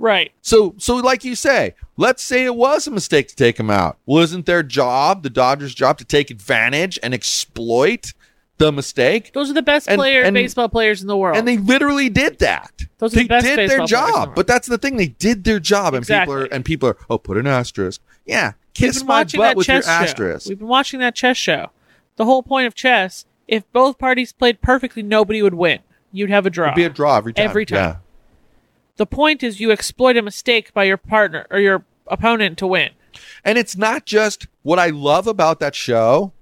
Right. 0.00 0.30
so, 0.42 0.76
so 0.78 0.94
like 0.94 1.24
you 1.24 1.34
say, 1.34 1.74
let's 1.96 2.22
say 2.22 2.44
it 2.44 2.54
was 2.54 2.86
a 2.86 2.90
mistake 2.92 3.26
to 3.28 3.34
take 3.34 3.58
him 3.58 3.68
out. 3.68 3.98
Wasn't 4.06 4.46
their 4.46 4.62
job, 4.62 5.24
the 5.24 5.28
Dodgers' 5.30 5.74
job, 5.74 5.98
to 5.98 6.04
take 6.04 6.30
advantage 6.30 7.00
and 7.02 7.12
exploit 7.12 8.12
the 8.58 8.72
mistake? 8.72 9.32
Those 9.32 9.50
are 9.50 9.54
the 9.54 9.62
best 9.62 9.88
And- 9.88 9.98
player 9.98 10.22
and- 10.22 10.34
baseball 10.34 10.68
players 10.68 11.00
in 11.00 11.08
the 11.08 11.16
world. 11.16 11.36
And 11.36 11.46
they 11.48 11.56
literally 11.56 12.08
did 12.08 12.38
that. 12.40 12.72
Those 12.98 13.12
are 13.14 13.16
they 13.16 13.22
the 13.22 13.28
best 13.28 13.46
did 13.46 13.70
their 13.70 13.76
in 13.76 13.82
the 13.82 13.86
job. 13.86 14.34
But 14.34 14.46
that's 14.46 14.66
the 14.66 14.78
thing; 14.78 14.96
they 14.96 15.08
did 15.08 15.44
their 15.44 15.60
job, 15.60 15.94
and 15.94 16.06
people 16.06 16.34
are 16.34 16.44
and 16.46 16.64
people 16.64 16.88
are 16.88 16.96
oh, 17.08 17.18
put 17.18 17.36
an 17.36 17.46
asterisk. 17.46 18.00
Yeah, 18.26 18.52
kiss 18.74 19.04
my 19.04 19.22
butt 19.24 19.32
that 19.32 19.56
with 19.56 19.68
your 19.68 19.82
show. 19.82 19.88
asterisk. 19.90 20.48
We've 20.48 20.58
been 20.58 20.68
watching 20.68 21.00
that 21.00 21.14
chess 21.14 21.36
show. 21.36 21.70
The 22.16 22.24
whole 22.24 22.42
point 22.42 22.66
of 22.66 22.74
chess, 22.74 23.24
if 23.46 23.70
both 23.72 23.98
parties 23.98 24.32
played 24.32 24.60
perfectly, 24.60 25.02
nobody 25.02 25.40
would 25.42 25.54
win. 25.54 25.78
You'd 26.10 26.30
have 26.30 26.44
a 26.46 26.50
draw. 26.50 26.68
It'd 26.68 26.76
be 26.76 26.84
a 26.84 26.90
draw 26.90 27.16
every 27.16 27.32
time. 27.32 27.44
Every 27.44 27.64
time. 27.66 27.76
Yeah. 27.78 27.96
the 28.96 29.06
point 29.06 29.44
is 29.44 29.60
you 29.60 29.70
exploit 29.70 30.16
a 30.16 30.22
mistake 30.22 30.74
by 30.74 30.82
your 30.84 30.96
partner 30.96 31.46
or 31.50 31.60
your 31.60 31.84
opponent 32.08 32.58
to 32.58 32.66
win. 32.66 32.90
And 33.44 33.56
it's 33.56 33.76
not 33.76 34.06
just 34.06 34.48
what 34.62 34.78
I 34.80 34.88
love 34.88 35.28
about 35.28 35.60
that 35.60 35.76
show. 35.76 36.32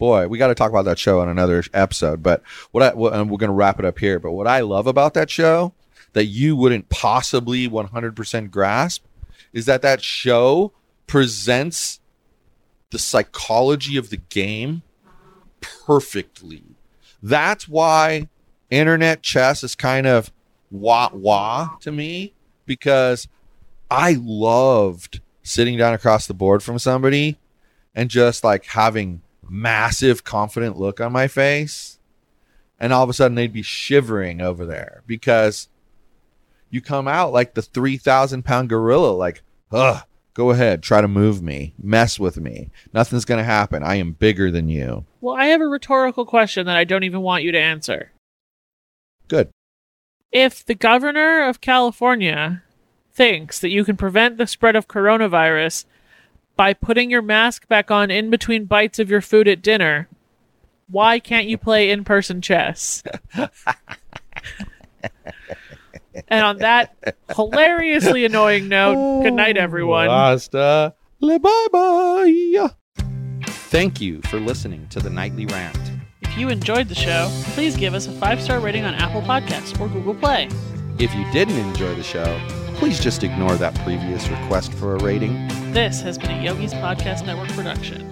Boy, 0.00 0.28
we 0.28 0.38
got 0.38 0.46
to 0.46 0.54
talk 0.54 0.70
about 0.70 0.86
that 0.86 0.98
show 0.98 1.20
on 1.20 1.28
another 1.28 1.62
episode. 1.74 2.22
But 2.22 2.42
what 2.70 2.82
I 2.82 2.94
what, 2.94 3.12
and 3.12 3.30
we're 3.30 3.36
going 3.36 3.50
to 3.50 3.54
wrap 3.54 3.78
it 3.78 3.84
up 3.84 3.98
here. 3.98 4.18
But 4.18 4.32
what 4.32 4.46
I 4.46 4.60
love 4.60 4.86
about 4.86 5.12
that 5.12 5.28
show 5.28 5.74
that 6.14 6.24
you 6.24 6.56
wouldn't 6.56 6.88
possibly 6.88 7.68
100% 7.68 8.50
grasp 8.50 9.04
is 9.52 9.66
that 9.66 9.82
that 9.82 10.02
show 10.02 10.72
presents 11.06 12.00
the 12.88 12.98
psychology 12.98 13.98
of 13.98 14.08
the 14.08 14.16
game 14.16 14.80
perfectly. 15.60 16.62
That's 17.22 17.68
why 17.68 18.30
internet 18.70 19.22
chess 19.22 19.62
is 19.62 19.74
kind 19.74 20.06
of 20.06 20.32
wah 20.70 21.10
wah 21.12 21.76
to 21.80 21.92
me 21.92 22.32
because 22.64 23.28
I 23.90 24.16
loved 24.18 25.20
sitting 25.42 25.76
down 25.76 25.92
across 25.92 26.26
the 26.26 26.32
board 26.32 26.62
from 26.62 26.78
somebody 26.78 27.36
and 27.94 28.08
just 28.08 28.42
like 28.42 28.64
having 28.64 29.20
massive 29.50 30.22
confident 30.22 30.78
look 30.78 31.00
on 31.00 31.12
my 31.12 31.26
face 31.26 31.98
and 32.78 32.92
all 32.92 33.02
of 33.02 33.10
a 33.10 33.12
sudden 33.12 33.34
they'd 33.34 33.52
be 33.52 33.62
shivering 33.62 34.40
over 34.40 34.64
there 34.64 35.02
because 35.06 35.68
you 36.70 36.80
come 36.80 37.08
out 37.08 37.32
like 37.32 37.54
the 37.54 37.62
3000 37.62 38.44
pound 38.44 38.68
gorilla 38.68 39.10
like 39.10 39.42
ugh 39.72 40.04
go 40.34 40.50
ahead 40.50 40.82
try 40.82 41.00
to 41.00 41.08
move 41.08 41.42
me 41.42 41.74
mess 41.82 42.18
with 42.18 42.38
me. 42.38 42.70
Nothing's 42.94 43.24
gonna 43.24 43.44
happen. 43.44 43.82
I 43.82 43.96
am 43.96 44.12
bigger 44.12 44.50
than 44.50 44.68
you. 44.68 45.04
Well, 45.20 45.36
I 45.36 45.46
have 45.46 45.60
a 45.60 45.66
rhetorical 45.66 46.24
question 46.24 46.66
that 46.66 46.76
I 46.76 46.84
don't 46.84 47.04
even 47.04 47.20
want 47.20 47.44
you 47.44 47.52
to 47.52 47.60
answer. 47.60 48.12
good. 49.28 49.50
If 50.32 50.64
the 50.64 50.76
governor 50.76 51.48
of 51.48 51.60
California 51.60 52.62
thinks 53.12 53.58
that 53.58 53.70
you 53.70 53.84
can 53.84 53.96
prevent 53.96 54.38
the 54.38 54.46
spread 54.46 54.76
of 54.76 54.86
coronavirus 54.86 55.84
by 56.60 56.74
putting 56.74 57.10
your 57.10 57.22
mask 57.22 57.66
back 57.68 57.90
on 57.90 58.10
in 58.10 58.28
between 58.28 58.66
bites 58.66 58.98
of 58.98 59.08
your 59.08 59.22
food 59.22 59.48
at 59.48 59.62
dinner, 59.62 60.06
why 60.90 61.18
can't 61.18 61.46
you 61.46 61.56
play 61.56 61.88
in 61.88 62.04
person 62.04 62.42
chess? 62.42 63.02
and 66.28 66.44
on 66.44 66.58
that 66.58 66.94
hilariously 67.34 68.26
annoying 68.26 68.68
note, 68.68 69.22
good 69.22 69.32
night, 69.32 69.56
everyone. 69.56 70.08
Basta. 70.08 70.94
Le 71.20 71.38
bye 71.38 71.66
bye. 71.72 72.68
Thank 73.46 74.02
you 74.02 74.20
for 74.26 74.38
listening 74.38 74.86
to 74.88 75.00
the 75.00 75.08
nightly 75.08 75.46
rant. 75.46 75.78
If 76.20 76.36
you 76.36 76.50
enjoyed 76.50 76.88
the 76.88 76.94
show, 76.94 77.30
please 77.54 77.74
give 77.74 77.94
us 77.94 78.06
a 78.06 78.12
five 78.12 78.42
star 78.42 78.60
rating 78.60 78.84
on 78.84 78.92
Apple 78.96 79.22
Podcasts 79.22 79.80
or 79.80 79.88
Google 79.88 80.14
Play. 80.14 80.50
If 80.98 81.14
you 81.14 81.24
didn't 81.32 81.56
enjoy 81.56 81.94
the 81.94 82.02
show, 82.02 82.38
please 82.80 82.98
just 82.98 83.22
ignore 83.22 83.56
that 83.56 83.74
previous 83.84 84.26
request 84.30 84.72
for 84.72 84.96
a 84.96 85.04
rating. 85.04 85.46
This 85.70 86.00
has 86.00 86.16
been 86.16 86.30
a 86.30 86.42
Yogi's 86.42 86.72
Podcast 86.72 87.26
Network 87.26 87.50
production. 87.50 88.09